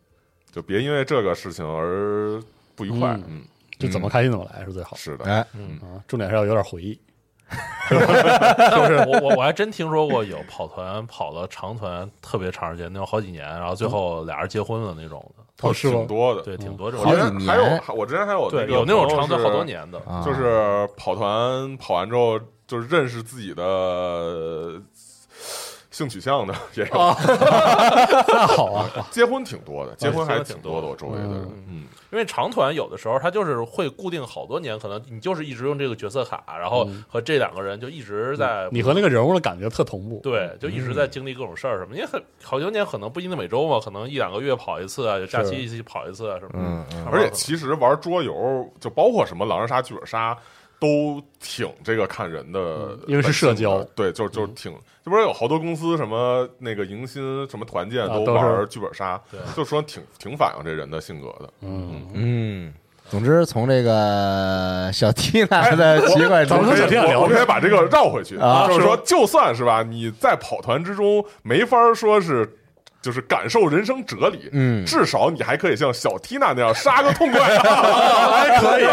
[0.53, 2.40] 就别因为这个事情而
[2.77, 3.15] 不愉快。
[3.15, 3.43] 嗯嗯，
[3.78, 6.03] 就怎么开心怎么来是最好是的，哎，啊。
[6.07, 6.98] 重点是要有点回忆。
[8.59, 16.43] 但是我我我还真听说过有跑团跑了长团特别长时间，那有好几年，然后最后俩人结婚了那种的，哦是挺多的。
[16.43, 17.06] 对，挺多这种
[17.47, 17.62] 还有
[17.94, 20.20] 我之前还有对，有那种长的好多，年的，啊。
[20.24, 24.82] 就是跑团跑完之后，就是认识自己的呃
[25.97, 26.93] 性取向的 也有，
[28.28, 40.20] 那好啊，结婚挺多的，结婚还结婚挺多的我周围的人，嗯，因为长团有的时候他就是会固定好多年，可能你就是一直用这个角色卡，然后和这两个人就一直在你和那个人物的感觉特同步。
[40.23, 46.68] 对，就一直在经历各种事儿什么，因为很好多年可能不一定每周嘛，可能一两个月跑一次啊，有假期一起跑一次啊什么的。
[46.93, 50.36] 嗯而且其实玩桌游，就包括什么狼人杀、剧本杀，
[50.78, 53.82] 都挺这个看人的嗯，因为是社交。
[53.94, 54.74] 对，就就挺，
[55.07, 61.49] 这不是有好多公司什么那个迎新什么团建都啊都是玩剧本杀对，就说挺挺反映这人的性格的。
[61.61, 62.74] 嗯，嗯，
[63.09, 72.59] 总之从这个小 Tina 的奇怪之咱们可以从小天聊我们可以把这个绕回去，啊就是说，就算是吧，你在跑团之中没法说是。
[73.03, 77.39] 就是感受人生哲理，嗯至少你还可以像小 Tina 那样杀个痛快。
[77.57, 78.85] 还可以，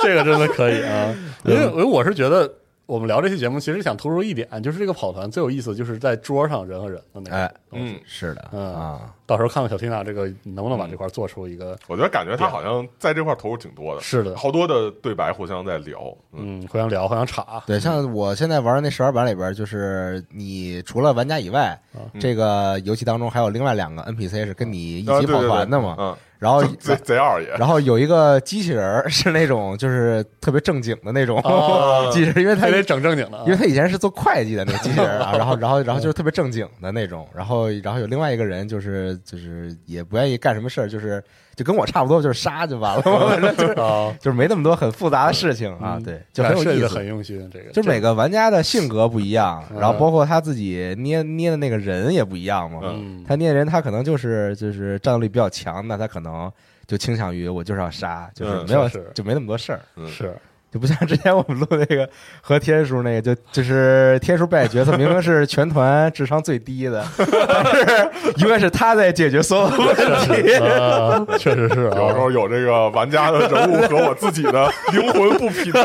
[0.00, 1.14] 这个真的可以啊。
[1.44, 2.52] 因为因为我是觉得
[2.86, 7.94] 我们聊这期节目，其实想突出一点，就是这个跑团最有意思，就是在桌上人和人的那个哎，东西。
[7.94, 14.36] 嗯，是的嗯啊，到时候看看小缇娜这个能不能把这块做出一个，我觉得感觉他好像在这块投入挺多的，是的。
[14.36, 16.60] 好多的对白互相在聊，嗯。
[16.60, 21.80] 嗯，互相聊，互相插，对，像我现在玩的那十二版里边，就是你除了玩家以外，
[22.20, 25.48] 这个游戏当中还有另外两个 NPC 是跟你一起跑啊对对对。
[25.48, 25.96] 团的嘛。
[25.98, 41.22] 嗯，然后贼贼二爷，然后有一个机器人儿是那种就是特别正经的那种哦 机器人，因为他得整正经的啊因为他以前是做会计的那个机器人啊，然后然后然后就是特别正经的那种，然后然后有另外一个人就是就是也不愿意干什么事儿，就是
[41.56, 43.66] 就跟我差不多，就是杀就完了， 反正就
[44.20, 47.06] 就是没那么多很复杂的事情啊，嗯对，就很有意思很。
[47.06, 52.80] 用心，这个就每个玩家的性格不一样，嗯然后包括他自己捏捏的那个人也不一样嘛。
[52.82, 56.50] 嗯，他捏人，他可能就是就是战斗力比较强，那他可能
[56.86, 59.80] 就倾向于我就是要杀，就是嗯没有就没那么多事儿。
[59.96, 60.34] 嗯是
[60.74, 62.08] 就不像之前我们录那个
[62.40, 70.52] 和天叔那个，就就是天叔扮演角色明明是全团智商最低的， 但是永远是他在解决所有的问题。
[70.54, 75.80] 啊，确实是有时啊，候有这个玩家的人物和我自己的灵魂不匹配，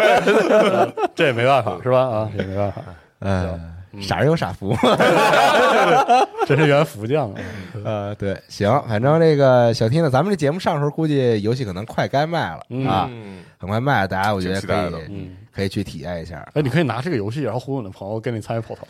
[1.14, 1.99] 这也没办法是吧？
[1.99, 2.82] 啊，也没办法，
[3.20, 3.60] 呃，
[4.02, 4.76] 傻人有傻福。
[6.48, 7.41] 真是原福将啊，
[7.86, 14.78] 呃，对，行，反正这个小 T 呢，咱们这节目上时候估计游戏可能快该卖了嗯啊，嗯，很快卖了，大家我觉得可以
[15.10, 16.48] 嗯，可以去体验一下。
[16.56, 18.88] 哎，你可以拿这个游戏，然后忽悠你的朋友跟你参与跑团，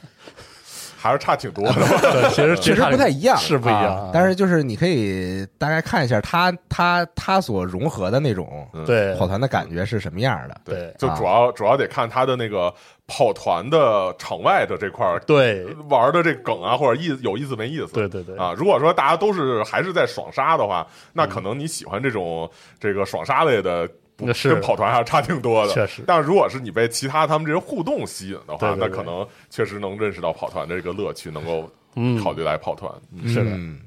[1.00, 2.30] 还是差挺多的。
[2.32, 10.62] 其实确实不太一样，是不一样啊，但是就是你可以大概看一下他他他所融合的那种嗯对跑团的感觉是什么样的。
[10.66, 12.74] 对就主要主要得看他的那个
[13.08, 17.94] 跑团的场外的这块儿对玩的这梗啊，或者意有意思没意思。
[17.94, 22.50] 对对对啊，如果说大家都是还是在爽杀的话，那可能你喜欢这种
[22.80, 23.90] 这个爽杀类的。
[24.20, 32.92] 不那是跟跑团还是差挺多的，确实但如果是你被其他他们这些互动吸引的话，对对对那可能确实能认识到跑团的这个乐趣，能够嗯考虑来跑团。
[33.14, 33.80] 嗯是的嗯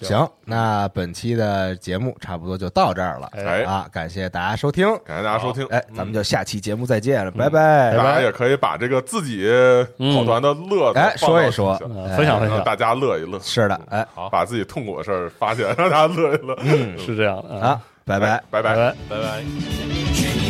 [0.00, 3.28] 行，那本期的节目差不多就到这儿了。
[3.34, 4.84] 哎啊，感谢大家收听。
[5.04, 5.64] 感谢大家收听。
[5.66, 7.96] 哎，咱们就下期节目再见了，拜拜。
[7.96, 9.48] 大家也可以把这个自己
[10.12, 11.78] 跑团的乐子哎说一说
[12.16, 16.56] 分享分享，大家乐一乐，是的，哎好把自己痛苦的事儿发现，让大家乐一乐。
[16.64, 18.42] 嗯，是这样的啊，拜拜。
[18.50, 18.74] 拜拜。
[18.74, 18.94] 拜拜。
[19.08, 20.41] 拜